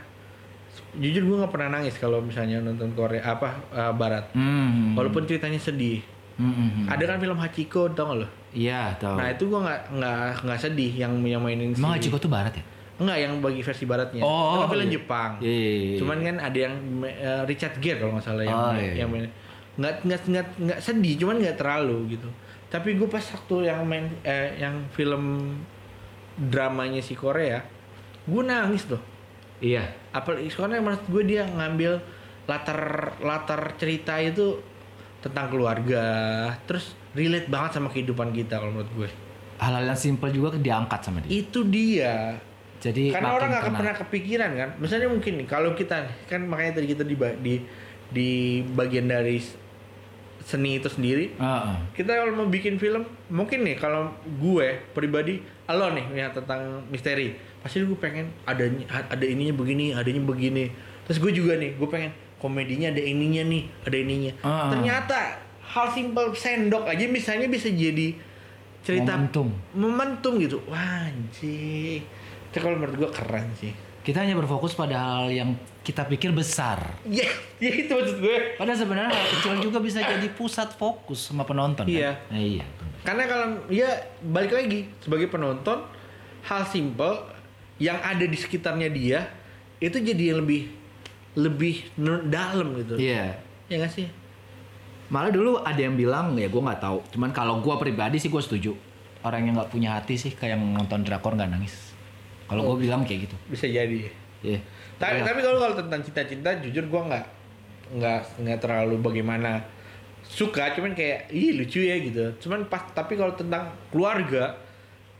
Jujur 0.96 1.22
gue 1.24 1.36
nggak 1.40 1.52
pernah 1.52 1.68
nangis 1.80 1.96
kalau 2.00 2.20
misalnya 2.20 2.60
nonton 2.60 2.92
Korea 2.96 3.24
apa 3.24 3.48
eh, 3.72 3.92
barat. 3.92 4.32
Hmm. 4.36 4.96
Walaupun 4.96 5.24
ceritanya 5.24 5.60
sedih. 5.60 6.00
Mm-mm. 6.32 6.88
Ada 6.88 7.04
kan 7.12 7.20
film 7.20 7.36
Hachiko, 7.36 7.92
tau 7.92 8.08
gak 8.08 8.24
lo? 8.24 8.28
Iya, 8.56 8.96
tahu. 8.96 9.20
Nah 9.20 9.26
itu 9.36 9.44
gue 9.52 9.60
nggak 9.60 9.80
nggak 10.00 10.20
nggak 10.48 10.60
sedih 10.64 10.92
yang 10.96 11.12
yang 11.28 11.44
mainin 11.44 11.76
Emang 11.76 11.96
Hachiko 11.96 12.16
tuh 12.16 12.32
barat 12.32 12.56
ya? 12.56 12.64
Enggak 13.00 13.18
yang 13.20 13.32
bagi 13.44 13.60
versi 13.60 13.84
baratnya. 13.88 14.22
Oh, 14.24 14.64
kan 14.64 14.76
film 14.76 14.86
iya. 14.88 14.92
Jepang. 14.96 15.30
Iya, 15.40 15.52
iya, 15.52 15.72
iya. 15.76 15.96
Cuman 16.00 16.18
kan 16.24 16.36
ada 16.40 16.58
yang 16.58 16.74
eh, 17.04 17.42
Richard 17.48 17.76
Gere 17.80 17.98
kalau 18.00 18.12
nggak 18.16 18.24
salah 18.24 18.44
yang 18.44 18.56
Oh, 18.56 18.72
iya, 18.76 18.92
yang 19.04 19.08
main. 19.12 19.28
Nggak 19.76 19.94
nggak 20.04 20.20
nggak 20.28 20.46
nggak 20.60 20.80
sedih, 20.80 21.14
cuman 21.20 21.36
nggak 21.40 21.56
terlalu 21.56 22.16
gitu. 22.16 22.28
Tapi 22.72 22.96
gue 22.96 23.08
pas 23.08 23.24
waktu 23.24 23.56
yang 23.68 23.80
main 23.84 24.08
eh, 24.24 24.56
yang 24.60 24.88
film 24.92 25.56
dramanya 26.36 27.00
si 27.04 27.12
Korea, 27.12 27.60
gue 28.26 28.42
nangis 28.42 28.84
loh. 28.90 29.02
Iya. 29.62 29.86
Apalagi 30.10 30.50
soalnya 30.50 30.82
menurut 30.82 31.04
gue 31.06 31.22
dia 31.26 31.46
ngambil 31.46 32.02
latar 32.50 32.80
latar 33.22 33.78
cerita 33.78 34.18
itu 34.18 34.58
tentang 35.22 35.54
keluarga, 35.54 36.04
terus 36.66 36.98
relate 37.14 37.46
banget 37.46 37.78
sama 37.78 37.88
kehidupan 37.94 38.34
kita 38.34 38.58
kalau 38.58 38.74
menurut 38.74 38.92
gue. 38.98 39.08
Hal-hal 39.62 39.94
yang 39.94 39.98
simpel 39.98 40.34
juga 40.34 40.58
diangkat 40.58 41.00
sama 41.06 41.22
dia. 41.22 41.30
Itu 41.30 41.62
dia 41.62 42.34
Jadi 42.82 43.14
karena 43.14 43.30
orang 43.38 43.48
nggak 43.54 43.78
pernah 43.78 43.94
kepikiran 43.94 44.50
kan 44.58 44.70
misalnya 44.82 45.06
mungkin 45.06 45.38
nih 45.38 45.46
kalau 45.46 45.70
kita 45.70 46.02
kan 46.26 46.42
makanya 46.50 46.82
tadi 46.82 46.90
kita 46.90 47.06
di 47.06 47.14
di 47.38 47.54
di 48.10 48.30
bagian 48.74 49.06
dari 49.06 49.38
seni 50.42 50.82
itu 50.82 50.90
sendiri 50.90 51.38
Heeh. 51.38 51.76
kita 51.94 52.10
kalau 52.10 52.34
mau 52.34 52.48
bikin 52.50 52.82
film 52.82 53.06
mungkin 53.30 53.62
nih 53.62 53.78
kalau 53.78 54.10
gue 54.26 54.82
pribadi 54.90 55.38
lo 55.70 55.94
nih 55.94 56.06
ya 56.10 56.26
tentang 56.34 56.82
misteri 56.90 57.38
pasti 57.62 57.80
gue 57.80 57.94
pengen 57.94 58.26
ada 58.42 58.66
ada 59.08 59.24
ininya 59.24 59.54
begini 59.54 59.90
adanya 59.92 60.18
begini 60.20 60.68
terus 61.02 61.16
gue 61.16 61.30
juga 61.30 61.54
nih 61.54 61.74
gue 61.74 61.86
pengen 61.86 62.10
komedinya 62.36 62.90
ada 62.90 62.98
ininya 63.00 63.42
nih 63.44 63.62
ada 63.82 63.96
ininya 63.96 64.32
Ah. 64.42 64.68
ternyata 64.68 65.18
hal 65.64 65.86
simpel 65.88 66.30
sendok 66.32 66.84
aja 66.84 67.06
misalnya 67.06 67.46
bisa 67.46 67.66
jadi 67.66 68.18
cerita 68.82 69.14
Momentum. 69.14 69.46
momentum 69.72 70.32
gitu 70.36 70.58
wah 70.64 71.06
anjing 71.06 72.02
itu 72.44 72.56
kalau 72.56 72.76
menurut 72.76 72.98
gue 72.98 73.10
keren 73.10 73.46
sih 73.56 73.72
Kita 74.02 74.18
hanya 74.18 74.34
berfokus 74.34 74.74
pada 74.74 74.98
hal 74.98 75.30
yang 75.30 75.54
kita 75.80 76.02
pikir 76.04 76.34
besar. 76.34 76.98
ya 77.06 77.22
ya 77.56 77.70
itu 77.72 77.86
maksud 77.88 78.18
gue 78.18 78.58
Padahal 78.58 78.74
sebenarnya 78.76 79.14
hal 79.14 79.26
kecil 79.30 79.54
juga 79.62 79.78
bisa 79.78 80.02
jadi 80.02 80.26
pusat 80.28 80.74
fokus 80.74 81.22
sama 81.22 81.46
penonton. 81.46 81.86
kan? 81.86 81.88
Iya. 81.88 82.18
Nah, 82.26 82.42
iya. 82.42 82.66
karena 83.00 83.24
kalau 83.24 83.46
ya 83.68 83.86
balik 84.20 84.50
lagi 84.52 84.90
sebagai 84.98 85.26
penonton 85.26 85.86
hal 86.42 86.66
simpel 86.66 87.30
yang 87.82 87.98
ada 87.98 88.22
di 88.22 88.34
sekitarnya 88.34 88.86
dia 88.88 89.26
itu 89.78 89.98
jadi 89.98 90.38
lebih 90.38 90.70
lebih 91.34 91.74
nu- 91.96 92.22
dalam 92.24 92.76
gitu 92.76 92.94
Iya. 92.94 93.34
ya 93.66 93.76
nggak 93.76 93.90
sih 93.92 94.06
Malah 95.08 95.28
dulu 95.28 95.60
ada 95.60 95.76
yang 95.76 95.92
bilang 95.92 96.32
ya 96.34 96.48
gue 96.48 96.56
nggak 96.58 96.80
tahu. 96.80 97.04
Cuman 97.10 97.30
kalau 97.30 97.60
gue 97.60 97.74
pribadi 97.76 98.16
sih 98.16 98.26
gue 98.26 98.40
setuju. 98.40 98.72
Orang 99.20 99.44
yang 99.44 99.54
nggak 99.54 99.68
punya 99.68 99.92
hati 99.92 100.16
sih 100.16 100.32
kayak 100.32 100.56
nonton 100.56 101.04
drakor 101.04 101.36
nggak 101.36 101.52
nangis. 101.52 101.92
Kalau 102.42 102.64
gue 102.66 102.80
bilang 102.80 103.04
kayak 103.04 103.28
gitu. 103.28 103.36
bisa 103.44 103.66
jadi 103.66 104.08
Iya. 104.40 104.58
tapi 104.96 105.20
Iya. 105.20 105.24
tapi 105.24 105.40
kalau 105.40 105.58
kalau 105.58 105.74
tentang 105.76 106.00
cinta-cinta 106.00 106.50
jujur 106.58 106.88
gua 106.88 107.06
nggak 107.06 107.24
nggak 107.92 108.20
nggak 108.40 108.58
terlalu 108.58 108.96
bagaimana 108.98 109.60
suka 110.24 110.72
cuman 110.72 110.92
kayak 110.92 111.28
ih 111.28 111.54
lucu 111.54 111.78
ya 111.80 112.00
gitu 112.00 112.32
cuman 112.40 112.64
pas 112.64 112.82
tapi 112.88 113.14
kalau 113.14 113.30
tentang 113.32 113.68
keluarga 113.88 114.56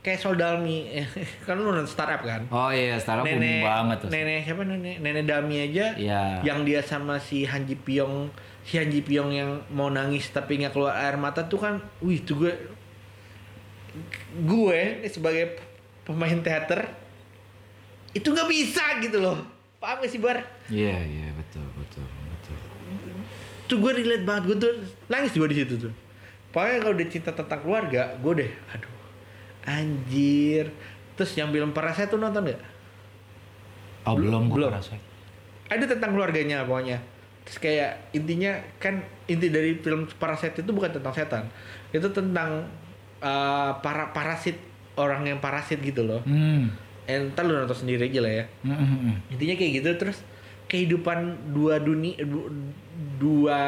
kayak 0.02 0.18
Soldalmi 0.18 0.90
kan 1.46 1.54
lu 1.54 1.64
nonton 1.64 1.86
startup 1.86 2.20
kan 2.20 2.42
Oh 2.48 2.68
iya, 2.68 2.94
sekarang 2.96 3.22
booming 3.24 3.62
banget 3.62 3.96
tuh. 3.98 4.08
nenek 4.08 4.42
siapa 4.42 4.62
nenek 4.62 4.98
nenek 4.98 5.24
Dami 5.24 5.56
aja 5.62 5.94
Iya. 5.94 6.22
yang 6.42 6.62
dia 6.62 6.80
sama 6.80 7.16
si 7.16 7.42
Hanji 7.42 7.74
Pyong 7.76 8.26
si 8.60 8.76
Hanji 8.76 9.00
Pyong 9.00 9.30
yang 9.30 9.50
mau 9.68 9.88
nangis 9.88 10.26
tapi 10.28 10.58
nggak 10.58 10.70
keluar 10.70 10.94
air 10.96 11.14
mata 11.14 11.42
tuh 11.42 11.58
kan 11.60 11.74
wih 11.98 12.18
tuh 12.20 12.34
gue 12.40 12.52
gue 14.42 14.80
sebagai 15.06 15.60
pemain 16.02 16.34
teater 16.36 16.88
itu 18.10 18.26
nggak 18.26 18.48
bisa 18.48 18.84
gitu 18.98 19.18
loh 19.18 19.38
paham 19.76 19.98
gak 19.98 20.08
sih 20.08 20.18
bar 20.18 20.38
Iya, 20.68 20.94
iya, 21.00 21.26
betul, 21.32 21.64
betul, 21.74 22.02
betul. 22.04 22.56
tuh 23.64 23.76
gue 23.78 23.92
relate 23.94 24.24
banget 24.24 24.42
gue 24.44 24.56
tuh 24.58 24.72
nangis 25.06 25.30
juga 25.30 25.46
di 25.48 25.58
situ 25.58 25.74
tuh 25.78 25.92
pokoknya 26.50 26.78
kalau 26.80 26.92
udah 26.92 27.08
cinta 27.08 27.30
tentang 27.30 27.60
keluarga 27.60 28.02
gue 28.14 28.32
deh 28.36 28.50
aduh 28.68 28.91
anjir 29.64 30.70
terus 31.12 31.32
yang 31.32 31.48
film 31.48 31.70
Parasite 31.70 32.08
tuh 32.08 32.16
nonton 32.16 32.46
gak? 32.46 32.62
Oh, 34.02 34.14
belum 34.14 34.50
Belum. 34.50 34.68
rasa. 34.68 34.98
ada 35.68 35.84
tentang 35.84 36.12
keluarganya 36.12 36.62
pokoknya 36.62 37.00
terus 37.42 37.58
kayak 37.58 38.12
intinya 38.12 38.52
kan 38.76 38.98
inti 39.24 39.48
dari 39.48 39.74
film 39.76 40.04
Parasite 40.12 40.58
itu 40.58 40.70
bukan 40.70 40.92
tentang 40.92 41.10
setan 41.10 41.44
itu 41.90 42.06
tentang 42.08 42.66
uh, 43.18 43.72
para 43.78 44.10
parasit 44.10 44.58
orang 44.94 45.24
yang 45.24 45.38
parasit 45.38 45.80
gitu 45.80 46.02
loh 46.02 46.20
Hmm. 46.22 46.70
entar 47.02 47.42
lu 47.42 47.56
nonton 47.56 47.74
sendiri 47.76 48.06
aja 48.06 48.20
lah 48.20 48.32
ya 48.32 48.44
Hmm, 48.62 48.74
hmm, 48.74 48.88
hmm. 49.00 49.14
intinya 49.30 49.54
kayak 49.54 49.72
gitu 49.74 49.90
terus 49.96 50.18
kehidupan 50.66 51.18
dua 51.50 51.78
dunia 51.78 52.14
dua 53.16 53.60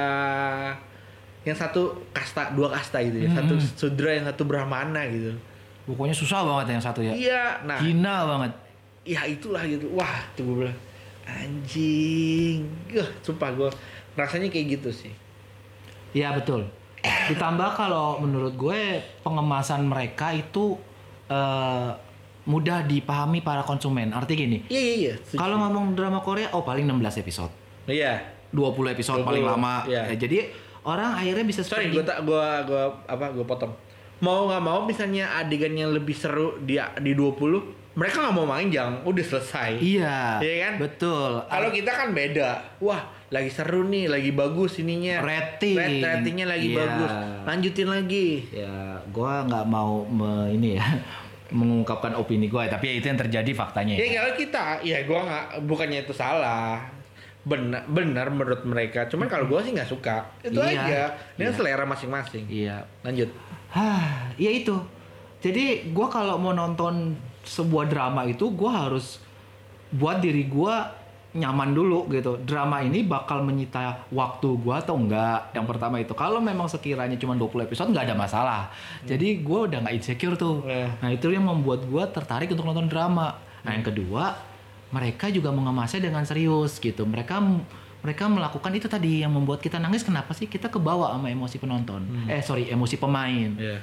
yang 1.43 1.55
satu 1.55 1.83
kasta 2.11 2.53
dua 2.53 2.69
kasta 2.71 3.01
gitu 3.01 3.21
ya 3.21 3.33
satu 3.33 3.55
Hmm. 3.55 3.69
sudra 3.75 4.11
yang 4.13 4.25
satu 4.25 4.43
brahmana 4.43 5.09
gitu 5.09 5.35
Pokoknya 5.85 6.17
susah 6.17 6.41
banget 6.41 6.77
yang 6.77 6.83
satu 6.83 7.01
ya. 7.01 7.13
iya 7.13 7.45
nah 7.63 7.77
Hina 7.77 8.25
banget. 8.25 8.53
ya 9.05 9.21
itulah 9.29 9.61
gitu 9.69 9.93
wah 9.93 10.17
tuh 10.33 10.43
gue 10.43 10.57
bilang 10.65 10.79
anjing 11.25 12.65
Gah, 12.89 13.05
sumpah 13.21 13.53
gue 13.53 13.69
rasanya 14.15 14.49
kayak 14.49 14.81
gitu 14.81 14.91
sih 14.91 15.13
Iya 16.15 16.31
betul. 16.33 16.63
Ditambah 17.03 17.75
kalau 17.75 18.23
menurut 18.23 18.55
gue 18.55 19.03
pengemasan 19.21 19.83
mereka 19.83 20.31
itu 20.31 20.79
eh, 21.27 21.91
mudah 22.45 22.87
dipahami 22.87 23.43
para 23.43 23.61
konsumen. 23.61 24.15
Arti 24.15 24.39
gini, 24.39 24.63
iya 24.71 24.79
iya 24.79 24.95
iya 24.95 25.15
kalau 25.35 25.59
ngomong 25.59 25.93
drama 25.93 26.23
Korea, 26.23 26.55
oh 26.55 26.63
paling 26.63 26.87
16 26.87 27.19
episode, 27.19 27.51
iya 27.91 28.23
20 28.53 28.95
episode 28.95 29.21
20, 29.21 29.27
paling 29.27 29.43
lama. 29.43 29.83
iya. 29.91 30.07
Eh, 30.07 30.15
jadi 30.15 30.55
orang 30.87 31.19
akhirnya 31.19 31.43
bisa 31.43 31.61
sorry 31.67 31.91
gue 31.91 32.05
tak 32.07 32.23
gue 32.23 32.47
gue 32.69 32.83
apa 33.11 33.27
gue 33.35 33.43
potong 33.43 33.75
mau 34.25 34.49
nggak 34.49 34.63
mau 34.63 34.81
misalnya 34.83 35.37
adegan 35.37 35.75
yang 35.75 35.91
lebih 35.91 36.15
seru 36.15 36.57
di 36.59 36.75
di 36.99 37.13
20 37.13 37.37
mereka 37.95 38.17
nggak 38.19 38.35
mau 38.35 38.43
manjang 38.45 39.05
udah 39.05 39.23
selesai 39.23 39.77
Iya. 39.79 40.41
Iya 40.41 40.55
kan? 40.65 40.73
Betul. 40.81 41.31
Kalau 41.45 41.69
kita 41.71 41.91
kan 41.93 42.09
beda. 42.11 42.49
Wah, 42.81 42.99
lagi 43.29 43.47
seru 43.49 43.85
nih, 43.85 44.09
lagi 44.09 44.33
bagus 44.33 44.79
ininya. 44.79 45.21
Rating. 45.21 45.77
Rat- 45.77 46.03
ratingnya 46.03 46.47
lagi 46.49 46.69
Iya. 46.69 46.79
bagus. 46.81 47.13
Lanjutin 47.45 47.89
lagi. 47.89 48.29
ya 48.51 48.75
gua 49.09 49.45
nggak 49.45 49.67
mau 49.69 50.03
me- 50.03 50.51
ini 50.51 50.75
ya 50.75 50.83
mengungkapkan 51.53 52.13
opini 52.15 52.49
gue 52.49 52.67
tapi 52.67 52.85
ya 52.89 52.95
itu 52.97 53.07
yang 53.07 53.21
terjadi 53.21 53.51
faktanya 53.53 53.95
Ya 53.95 54.03
ya. 54.03 54.13
kalau 54.17 54.33
kita, 54.35 54.65
ya 54.83 54.99
gua 55.05 55.21
nggak 55.23 55.45
bukannya 55.63 55.99
itu 56.01 56.11
salah. 56.11 56.83
Benar, 57.43 57.85
benar 57.87 58.27
menurut 58.29 58.65
mereka. 58.65 59.05
Cuman 59.05 59.29
kalau 59.29 59.45
gua 59.45 59.61
sih 59.61 59.71
nggak 59.71 59.87
suka. 59.87 60.25
Itu 60.41 60.57
Iya. 60.57 60.75
aja. 60.75 61.03
Dengan 61.37 61.53
Iya. 61.53 61.59
selera 61.61 61.85
masing-masing. 61.85 62.45
Iya. 62.49 62.83
Lanjut. 63.03 63.29
Hah, 63.75 64.31
ya 64.39 64.51
itu. 64.55 64.79
Jadi 65.43 65.91
gua 65.91 66.07
kalau 66.07 66.39
mau 66.39 66.55
nonton 66.55 67.19
sebuah 67.43 67.91
drama 67.91 68.23
itu 68.25 68.49
gua 68.55 68.87
harus 68.87 69.19
buat 69.91 70.23
diri 70.23 70.47
gua 70.47 70.95
nyaman 71.35 71.75
dulu 71.75 72.07
gitu. 72.15 72.39
Drama 72.47 72.87
ini 72.87 73.03
bakal 73.03 73.43
menyita 73.43 74.07
waktu 74.15 74.47
gua 74.63 74.79
atau 74.79 74.95
enggak? 74.95 75.51
Yang 75.51 75.67
pertama 75.75 75.99
itu. 75.99 76.15
Kalau 76.15 76.39
memang 76.39 76.71
sekiranya 76.71 77.19
cuma 77.19 77.35
20 77.35 77.67
episode 77.67 77.91
nggak 77.91 78.15
ada 78.15 78.17
masalah. 78.17 78.63
Jadi 79.03 79.43
gua 79.43 79.67
udah 79.67 79.83
nggak 79.83 79.95
insecure 79.99 80.39
tuh. 80.39 80.63
Nah. 80.63 80.95
Nah, 81.03 81.11
itu 81.11 81.35
yang 81.35 81.43
membuat 81.43 81.83
gua 81.91 82.07
tertarik 82.07 82.55
untuk 82.55 82.71
nonton 82.71 82.87
drama. 82.87 83.43
Nah, 83.67 83.75
yang 83.75 83.83
kedua, 83.83 84.39
mereka 84.95 85.27
juga 85.35 85.51
mengemasnya 85.51 85.99
dengan 85.99 86.23
serius 86.23 86.79
gitu. 86.79 87.03
Mereka 87.03 87.43
mereka 88.05 88.29
melakukan 88.29 88.69
itu 88.77 88.85
tadi 88.85 89.25
yang 89.25 89.33
membuat 89.33 89.65
kita 89.65 89.81
nangis. 89.81 90.05
Kenapa 90.05 90.37
sih? 90.37 90.45
Kita 90.45 90.69
kebawa 90.69 91.17
sama 91.17 91.33
emosi 91.33 91.57
penonton. 91.57 92.05
Eh, 92.29 92.45
sorry, 92.45 92.69
emosi 92.69 93.01
pemain. 93.01 93.51
Iya. 93.57 93.81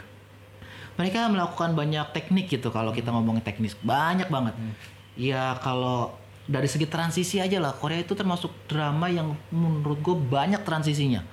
mereka 0.91 1.25
melakukan 1.31 1.73
banyak 1.73 2.13
teknik 2.13 2.45
gitu 2.51 2.69
kalau 2.69 2.93
kita 2.93 3.09
ngomongin 3.09 3.41
teknis. 3.41 3.73
Banyak 3.81 4.29
banget. 4.29 4.53
Ya 5.17 5.57
kalau 5.57 6.13
dari 6.45 6.69
segi 6.69 6.85
transisi 6.85 7.41
aja 7.41 7.57
lah. 7.57 7.73
Korea 7.73 7.97
itu 8.05 8.13
termasuk 8.13 8.53
drama 8.69 9.09
yang 9.09 9.33
menurut 9.49 9.97
gue 9.97 10.13
banyak 10.13 10.61
transisinya. 10.61 11.25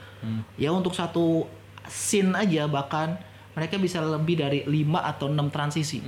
Ya 0.57 0.73
untuk 0.73 0.97
satu 0.97 1.45
scene 1.85 2.33
aja 2.33 2.65
bahkan 2.65 3.21
mereka 3.53 3.77
bisa 3.77 4.01
lebih 4.01 4.41
dari 4.41 4.65
5 4.65 4.97
atau 5.05 5.27
6 5.29 5.53
transisi 5.53 6.01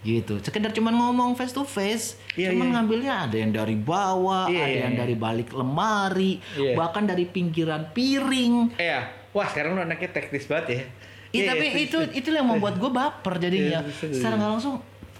gitu 0.00 0.38
sekedar 0.38 0.70
cuman 0.70 0.94
ngomong 0.94 1.34
face 1.34 1.50
to 1.50 1.66
face 1.66 2.14
Iya, 2.38 2.54
cuman 2.54 2.70
iya. 2.70 2.74
ngambilnya 2.78 3.14
ada 3.26 3.36
yang 3.36 3.50
dari 3.50 3.74
bawah 3.74 4.46
Iya, 4.46 4.62
ada 4.62 4.70
iya, 4.70 4.80
yang 4.86 4.94
iya. 4.94 5.00
dari 5.02 5.14
balik 5.18 5.48
lemari 5.50 6.32
Iya. 6.54 6.78
bahkan 6.78 7.02
dari 7.02 7.26
pinggiran 7.26 7.90
piring 7.90 8.78
Eh 8.78 8.86
ya, 8.94 9.10
wah 9.34 9.46
sekarang 9.50 9.74
lu 9.74 9.82
anaknya 9.82 10.10
teknis 10.14 10.46
banget 10.46 10.66
ya. 10.66 10.76
Iya 10.78 10.86
Iya, 11.28 11.42
tapi 11.50 11.66
iya, 11.68 11.84
itu 11.84 11.98
itu 12.14 12.28
yang 12.30 12.48
membuat 12.48 12.80
gue 12.80 12.88
baper 12.88 13.36
jadinya. 13.36 13.84
Iya, 13.84 13.92
setuju. 13.92 14.16
Secara 14.16 14.34
nggak 14.40 14.50
langsung 14.56 14.74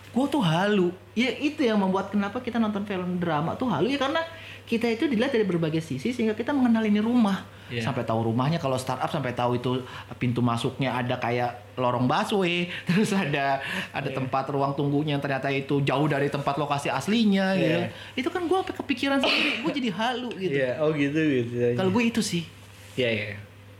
gue 0.08 0.26
tuh 0.30 0.40
halu. 0.40 0.88
Ya 1.12 1.30
itu 1.36 1.60
yang 1.60 1.76
membuat 1.76 2.08
kenapa 2.08 2.40
kita 2.40 2.56
nonton 2.56 2.86
film 2.88 3.20
drama 3.20 3.58
tuh 3.60 3.68
halu 3.68 3.92
ya 3.92 4.00
karena 4.00 4.22
kita 4.68 4.84
itu 4.84 5.08
dilihat 5.08 5.32
dari 5.32 5.48
berbagai 5.48 5.80
sisi 5.80 6.12
sehingga 6.12 6.36
kita 6.36 6.52
mengenal 6.52 6.84
ini 6.84 7.00
rumah. 7.00 7.48
Iya. 7.72 7.84
Sampai 7.84 8.04
tahu 8.04 8.28
rumahnya 8.28 8.60
kalau 8.60 8.76
startup 8.76 9.08
sampai 9.08 9.32
tahu 9.32 9.56
itu 9.56 9.80
pintu 10.20 10.44
masuknya 10.44 10.92
ada 10.92 11.16
kayak 11.16 11.72
lorong 11.80 12.04
busway, 12.04 12.68
terus 12.88 13.16
ada 13.16 13.64
ada 13.92 14.08
tempat 14.12 14.44
ruang 14.52 14.76
tunggunya 14.76 15.16
yang 15.16 15.24
ternyata 15.24 15.48
itu 15.48 15.80
jauh 15.80 16.04
dari 16.04 16.28
tempat 16.28 16.60
lokasi 16.60 16.92
aslinya 16.92 17.56
gitu. 17.56 17.80
Iya. 17.80 17.88
Itu 18.12 18.28
kan 18.28 18.44
gue 18.44 18.60
kepikiran 18.76 19.24
sendiri, 19.24 19.64
gue 19.64 19.72
jadi 19.72 19.90
halu 19.96 20.30
gitu. 20.36 20.56
Iya, 20.60 20.72
oh 20.84 20.92
gitu 20.92 21.20
gitu. 21.20 21.52
Kalau 21.72 21.88
gue 21.88 22.04
itu 22.04 22.20
sih. 22.20 22.44
Iya, 22.96 23.08
iya. 23.08 23.26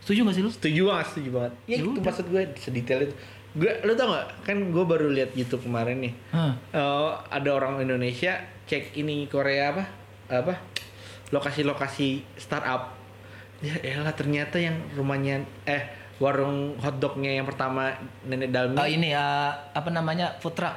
Setuju 0.00 0.24
gak 0.24 0.36
sih 0.40 0.42
lu? 0.44 0.48
Setuju 0.48 0.80
banget, 0.88 1.06
setuju 1.12 1.30
banget. 1.36 1.52
Ya, 1.68 1.68
Ya 1.68 1.76
itu 1.84 1.90
udah. 1.92 2.04
maksud 2.08 2.26
gue 2.32 2.42
sedetail 2.56 3.00
itu. 3.04 3.14
Gue, 3.60 3.72
lu 3.84 3.92
tau 3.92 4.08
gak? 4.16 4.26
Kan 4.40 4.56
gue 4.72 4.84
baru 4.88 5.12
lihat 5.12 5.36
YouTube 5.36 5.68
kemarin 5.68 6.00
nih. 6.00 6.12
Hah. 6.32 6.52
Eh, 6.72 7.10
ada 7.28 7.50
orang 7.52 7.76
Indonesia 7.84 8.40
cek 8.64 8.96
ini 8.96 9.28
Korea 9.28 9.76
apa? 9.76 9.84
Apa? 10.28 10.54
Lokasi-lokasi 11.32 12.24
startup. 12.36 12.94
Ya 13.58 13.74
elah 13.82 14.14
ternyata 14.14 14.60
yang 14.62 14.78
rumahnya 14.94 15.42
eh 15.66 15.82
warung 16.22 16.78
hotdognya 16.78 17.34
yang 17.42 17.46
pertama 17.46 17.94
nenek 18.26 18.54
Dalmi. 18.54 18.78
Oh 18.78 18.86
ini 18.86 19.10
eh, 19.14 19.50
apa 19.74 19.88
namanya 19.90 20.38
food 20.38 20.54
truck. 20.54 20.74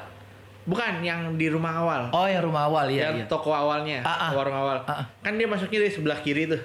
Bukan 0.65 1.01
yang 1.01 1.37
di 1.37 1.49
rumah 1.49 1.81
awal. 1.81 2.01
Oh 2.13 2.25
yang 2.29 2.45
rumah 2.45 2.69
awal 2.69 2.85
ya. 2.89 3.09
yang 3.09 3.25
iya. 3.25 3.25
toko 3.25 3.49
awalnya, 3.49 4.05
Ah, 4.05 4.29
ah. 4.29 4.31
warung 4.37 4.53
awal. 4.53 4.77
Ah, 4.85 5.01
ah. 5.01 5.05
Kan 5.25 5.37
dia 5.41 5.49
masuknya 5.49 5.81
dari 5.81 5.93
sebelah 5.93 6.21
kiri 6.21 6.45
tuh. 6.45 6.61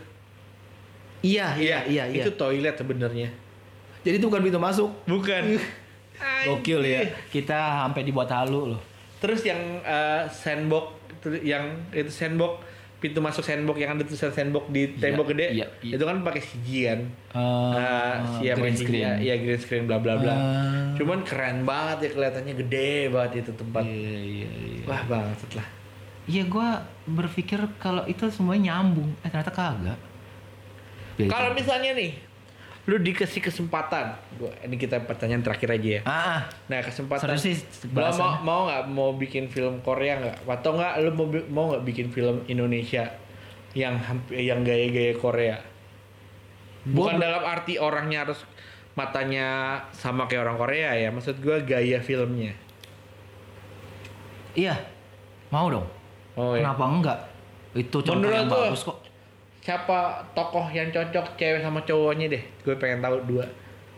Iya 1.24 1.56
iya 1.56 1.78
iya 1.88 2.04
iya. 2.04 2.22
Itu 2.24 2.36
toilet 2.36 2.76
sebenarnya. 2.76 3.32
Jadi 4.04 4.20
itu 4.20 4.26
bukan 4.28 4.44
pintu 4.44 4.60
masuk. 4.60 4.92
Bukan. 5.08 5.56
Gokil 6.46 6.80
ya. 6.84 7.00
Kita 7.32 7.88
sampai 7.88 8.04
dibuat 8.04 8.28
halu 8.28 8.76
loh. 8.76 8.80
Terus 9.18 9.40
yang 9.48 9.80
eh, 9.80 10.28
sandbox 10.28 10.92
yang 11.42 11.88
itu 11.90 12.12
sandbox 12.12 12.62
pintu 12.96 13.20
masuk 13.20 13.40
sandbox 13.40 13.76
yang 13.76 13.92
ada 13.92 14.02
tulisan 14.02 14.32
sandbox 14.32 14.64
di 14.68 14.96
tembok 14.96 15.30
gede 15.30 15.52
iya, 15.52 15.66
iya. 15.80 15.94
itu 15.94 16.02
kan 16.02 16.16
pakai 16.20 16.40
CG 16.40 16.66
kan 16.86 17.00
Eh, 17.28 17.74
Nah, 17.76 18.14
si 18.34 18.48
green 18.48 18.72
CG, 18.72 18.82
screen. 18.82 19.14
ya 19.20 19.34
green 19.36 19.60
screen 19.60 19.84
bla 19.84 19.98
bla 19.98 20.16
bla 20.16 20.32
Ah. 20.32 20.40
cuman 20.94 21.20
keren 21.20 21.62
banget 21.62 21.98
ya 22.00 22.10
kelihatannya 22.10 22.54
gede 22.56 22.92
banget 23.08 23.32
itu 23.38 23.52
tempat 23.52 23.82
Iya 23.82 24.16
iya 24.18 24.48
iya. 24.48 24.84
wah 24.84 25.02
banget 25.04 25.38
lah 25.54 25.68
Iya 26.26 26.42
gua 26.44 26.68
berpikir 27.06 27.54
kalau 27.76 28.02
itu 28.04 28.26
semuanya 28.26 28.74
nyambung. 28.74 29.14
Eh 29.22 29.30
ternyata 29.30 29.54
kagak. 29.54 29.94
Beda. 31.14 31.30
kalau 31.30 31.54
misalnya 31.54 31.94
nih 31.94 32.18
lu 32.86 33.02
dikasih 33.02 33.42
kesempatan 33.42 34.14
gua 34.38 34.54
ini 34.62 34.78
kita 34.78 35.02
pertanyaan 35.02 35.42
terakhir 35.42 35.74
aja 35.74 35.88
ya 35.98 36.02
ah, 36.06 36.14
ah. 36.38 36.40
Nah 36.70 36.78
kesempatan 36.86 37.34
Seru 37.34 37.38
sih 37.42 37.58
Lo 37.90 38.06
mau 38.14 38.30
mau 38.46 38.60
nggak 38.70 38.82
mau 38.86 39.10
bikin 39.18 39.50
film 39.50 39.82
Korea 39.82 40.22
nggak? 40.22 40.46
Atau 40.46 40.78
nggak 40.78 41.02
lu 41.02 41.10
mau 41.18 41.26
mau 41.50 41.64
nggak 41.74 41.82
bikin 41.82 42.14
film 42.14 42.46
Indonesia 42.46 43.10
yang 43.74 43.98
yang 44.30 44.62
gaya-gaya 44.62 45.18
Korea? 45.18 45.58
Bukan 46.86 47.18
Gua- 47.18 47.22
dalam 47.26 47.42
arti 47.42 47.74
orangnya 47.82 48.22
harus 48.22 48.46
matanya 48.94 49.76
sama 49.90 50.30
kayak 50.30 50.46
orang 50.46 50.56
Korea 50.56 50.94
ya. 50.94 51.10
Maksud 51.10 51.42
gua 51.42 51.58
gaya 51.66 51.98
filmnya. 51.98 52.54
Iya. 54.54 54.78
Mau 55.50 55.68
dong. 55.68 55.86
Oh 56.38 56.54
ya. 56.54 56.64
Kenapa 56.64 56.84
enggak? 56.86 57.18
Itu 57.76 58.00
contoh 58.00 58.24
Menurut 58.24 58.38
yang 58.40 58.48
bagus 58.48 58.80
kok. 58.86 58.95
Siapa 59.66 59.98
tokoh 60.30 60.70
yang 60.70 60.94
cocok 60.94 61.34
cewek 61.34 61.58
sama 61.58 61.82
cowoknya 61.82 62.30
deh? 62.30 62.42
Gue 62.62 62.78
pengen 62.78 63.02
tahu 63.02 63.18
dua. 63.26 63.44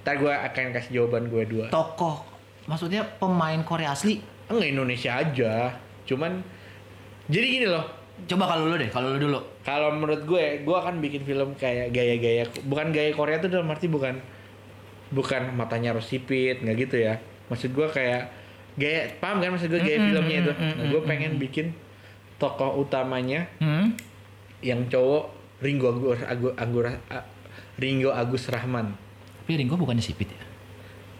Ntar 0.01 0.17
gue 0.17 0.33
akan 0.33 0.73
kasih 0.73 0.91
jawaban 0.97 1.29
gue 1.29 1.45
dua. 1.45 1.69
Tokoh, 1.69 2.25
maksudnya 2.65 3.05
pemain 3.05 3.61
Korea 3.61 3.93
asli. 3.93 4.25
Enggak 4.49 4.73
Indonesia 4.73 5.13
aja. 5.13 5.77
Cuman 6.09 6.41
jadi 7.29 7.47
gini 7.47 7.67
loh. 7.69 7.85
Coba 8.25 8.51
kalau 8.51 8.67
lu 8.67 8.75
deh, 8.75 8.89
kalau 8.89 9.15
lu 9.15 9.21
dulu. 9.21 9.39
Kalau 9.63 9.93
menurut 9.93 10.25
gue, 10.25 10.65
gue 10.65 10.77
akan 10.77 10.99
bikin 10.99 11.23
film 11.23 11.53
kayak 11.55 11.93
gaya-gaya, 11.93 12.49
bukan 12.67 12.91
gaya 12.91 13.13
Korea 13.15 13.39
tuh 13.39 13.47
dalam 13.47 13.69
arti 13.69 13.87
bukan 13.87 14.19
bukan 15.13 15.55
matanya 15.55 15.95
harus 15.95 16.09
sipit, 16.09 16.59
nggak 16.59 16.77
gitu 16.89 16.97
ya. 16.99 17.21
Maksud 17.47 17.71
gue 17.71 17.87
kayak 17.87 18.33
gaya, 18.75 19.13
paham 19.23 19.39
kan 19.39 19.55
maksud 19.55 19.71
gue 19.71 19.79
gaya 19.79 20.03
Mm-mm, 20.03 20.09
filmnya 20.11 20.37
itu. 20.41 20.53
Nah, 20.57 20.87
gue 20.91 21.03
pengen 21.07 21.39
bikin 21.39 21.77
tokoh 22.41 22.83
utamanya 22.83 23.47
Hmm? 23.63 23.95
yang 24.67 24.83
cowok 24.91 25.38
Ringo 25.59 25.91
Agus, 25.91 26.23
Agus, 26.23 26.53
Agus, 26.55 26.85
A- 27.11 27.27
Ringo 27.79 28.11
Agus 28.15 28.45
Rahman. 28.51 28.95
Tapi 29.45 29.53
Ringo 29.59 29.75
bukannya 29.75 30.05
sipit 30.05 30.29
ya? 30.31 30.43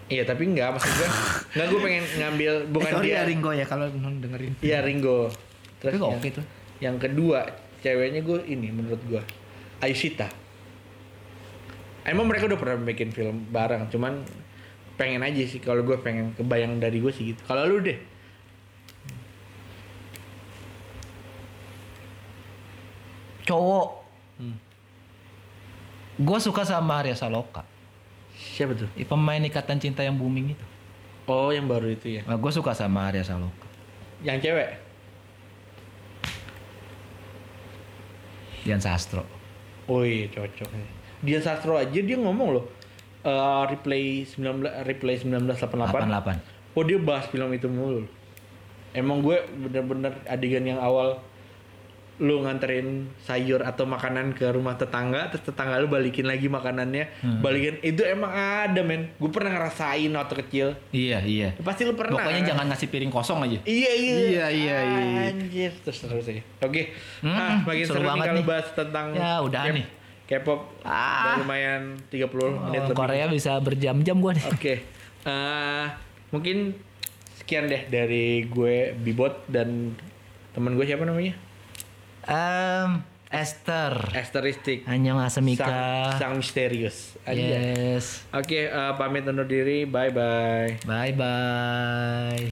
Iya 0.09 0.25
tapi 0.25 0.49
enggak 0.49 0.73
maksud 0.73 0.89
gue 0.89 1.09
enggak 1.53 1.67
gue 1.69 1.81
pengen 1.85 2.05
ngambil 2.17 2.53
bukan 2.73 2.93
dia 3.05 3.29
Ringo 3.29 3.51
ya 3.53 3.65
kalau 3.69 3.93
dengerin. 3.93 4.57
Iya 4.65 4.81
Ringo. 4.81 5.29
Tapi 5.79 6.01
kok 6.01 6.09
yang, 6.09 6.17
oke 6.17 6.29
tuh. 6.33 6.45
yang 6.81 6.97
kedua 6.97 7.41
ceweknya 7.85 8.25
gue 8.25 8.41
ini 8.49 8.73
menurut 8.73 9.01
gue 9.05 9.21
Ayushita. 9.85 10.27
Emang 12.09 12.25
mereka 12.25 12.49
udah 12.49 12.57
pernah 12.57 12.81
bikin 12.89 13.13
film 13.13 13.53
bareng, 13.53 13.93
cuman 13.93 14.25
pengen 14.97 15.21
aja 15.21 15.45
sih 15.45 15.61
kalau 15.61 15.85
gue 15.85 16.01
pengen 16.01 16.33
kebayang 16.35 16.81
dari 16.81 17.05
gue 17.05 17.13
sih 17.13 17.37
gitu. 17.37 17.45
Kalau 17.45 17.69
lu 17.69 17.85
deh, 17.85 18.01
Cowok. 23.45 24.08
Hmm. 24.39 24.57
Gue 26.19 26.39
suka 26.39 26.63
sama 26.63 26.99
Arya 26.99 27.15
Saloka. 27.15 27.63
siapa 28.35 28.75
tuh? 28.75 28.87
Pemain 28.95 29.43
Ikatan 29.43 29.79
Cinta 29.79 30.03
yang 30.03 30.15
booming 30.15 30.55
itu. 30.55 30.65
Oh 31.27 31.51
yang 31.51 31.67
baru 31.67 31.91
itu 31.91 32.19
ya. 32.19 32.23
Nah, 32.25 32.39
gue 32.39 32.53
suka 32.55 32.71
sama 32.73 33.11
Arya 33.11 33.27
Saloka. 33.27 33.67
Yang 34.23 34.51
cewek? 34.51 34.69
Dian 38.63 38.81
Sastro. 38.83 39.25
Oh 39.89 40.05
iya 40.05 40.29
cocok 40.29 40.69
nih. 40.71 40.91
Dian 41.25 41.43
Sastro 41.43 41.79
aja 41.79 41.99
dia 41.99 42.19
ngomong 42.19 42.51
loh. 42.55 42.67
eh, 43.19 43.63
replay 43.69 44.23
19 44.23 44.63
replay 44.87 45.19
1988. 45.19 46.39
88. 46.39 46.77
Oh 46.79 46.83
dia 46.87 46.99
bahas 47.03 47.27
film 47.27 47.51
itu 47.51 47.67
mulu. 47.67 48.07
Emang 48.95 49.21
gue 49.21 49.37
bener-bener 49.53 50.15
adegan 50.25 50.65
yang 50.65 50.79
awal 50.79 51.19
lu 52.19 52.43
nganterin 52.43 52.87
sayur 53.21 53.63
atau 53.63 53.85
makanan 53.85 54.33
ke 54.33 54.47
rumah 54.49 54.75
tetangga 54.75 55.29
terus 55.29 55.43
tetangga 55.45 55.77
lu 55.77 55.87
balikin 55.87 56.25
lagi 56.25 56.47
makanannya 56.47 57.07
Hmm. 57.19 57.39
balikin 57.39 57.79
itu 57.81 58.03
emang 58.03 58.29
ada 58.29 58.81
men 58.81 59.11
gue 59.13 59.29
pernah 59.29 59.51
ngerasain 59.53 60.11
waktu 60.11 60.35
kecil 60.41 60.69
Iya, 60.89 61.19
iya. 61.21 61.49
pasti 61.57 61.83
lu 61.83 61.95
pernah 61.95 62.19
Pokoknya 62.19 62.41
kan? 62.41 62.51
jangan 62.53 62.65
ngasih 62.69 62.89
piring 62.89 63.09
kosong 63.09 63.39
aja. 63.41 63.59
iya 63.63 63.93
iya 63.93 64.15
Iya, 64.19 64.47
iya, 64.51 64.77
iya. 64.83 65.21
anjir 65.29 65.73
terus 65.79 65.99
terus 66.01 66.27
aja 66.27 66.43
oke 66.61 66.83
Hmm, 67.21 67.33
ah 67.33 67.57
makin 67.63 67.83
seru 67.83 67.95
seru, 67.95 68.03
nih 68.03 68.09
banget 68.09 68.27
kalau 68.29 68.43
bahas 68.45 68.69
tentang 68.73 69.07
Ya, 69.13 69.33
udahan 69.39 69.67
K- 69.69 69.77
nih. 69.77 69.87
K-pop 70.29 70.61
Ah. 70.83 71.23
udah 71.25 71.35
lumayan 71.41 71.83
30 72.05 72.29
menit 72.61 72.81
Oh, 72.81 72.85
lebih 72.85 72.99
Korea 72.99 73.25
bisa 73.29 73.53
berjam-jam 73.57 74.17
gue 74.19 74.33
nih. 74.35 74.45
Oke, 74.51 74.75
eh, 75.25 75.85
mungkin 76.29 76.77
sekian 77.35 77.65
deh 77.65 77.87
dari 77.87 78.45
gue 78.45 78.93
Bibot 78.95 79.47
dan 79.47 79.95
teman 80.51 80.75
gue 80.75 80.85
siapa 80.85 81.03
namanya? 81.03 81.33
Em, 82.29 83.01
Esther. 83.33 84.13
Esteristik. 84.17 84.85
Annyeong 84.89 85.21
Sang, 85.21 85.29
Asemika. 85.29 85.69
sang 86.17 86.37
misterius. 86.37 87.17
Anjay. 87.25 87.97
Yes. 87.97 88.25
Oke, 88.33 88.69
eh, 88.69 88.93
pamit 88.97 89.25
undur 89.29 89.45
diri. 89.49 89.85
Bye 89.85 90.13
bye. 90.13 90.71
Bye 90.85 91.13
bye. 91.13 92.45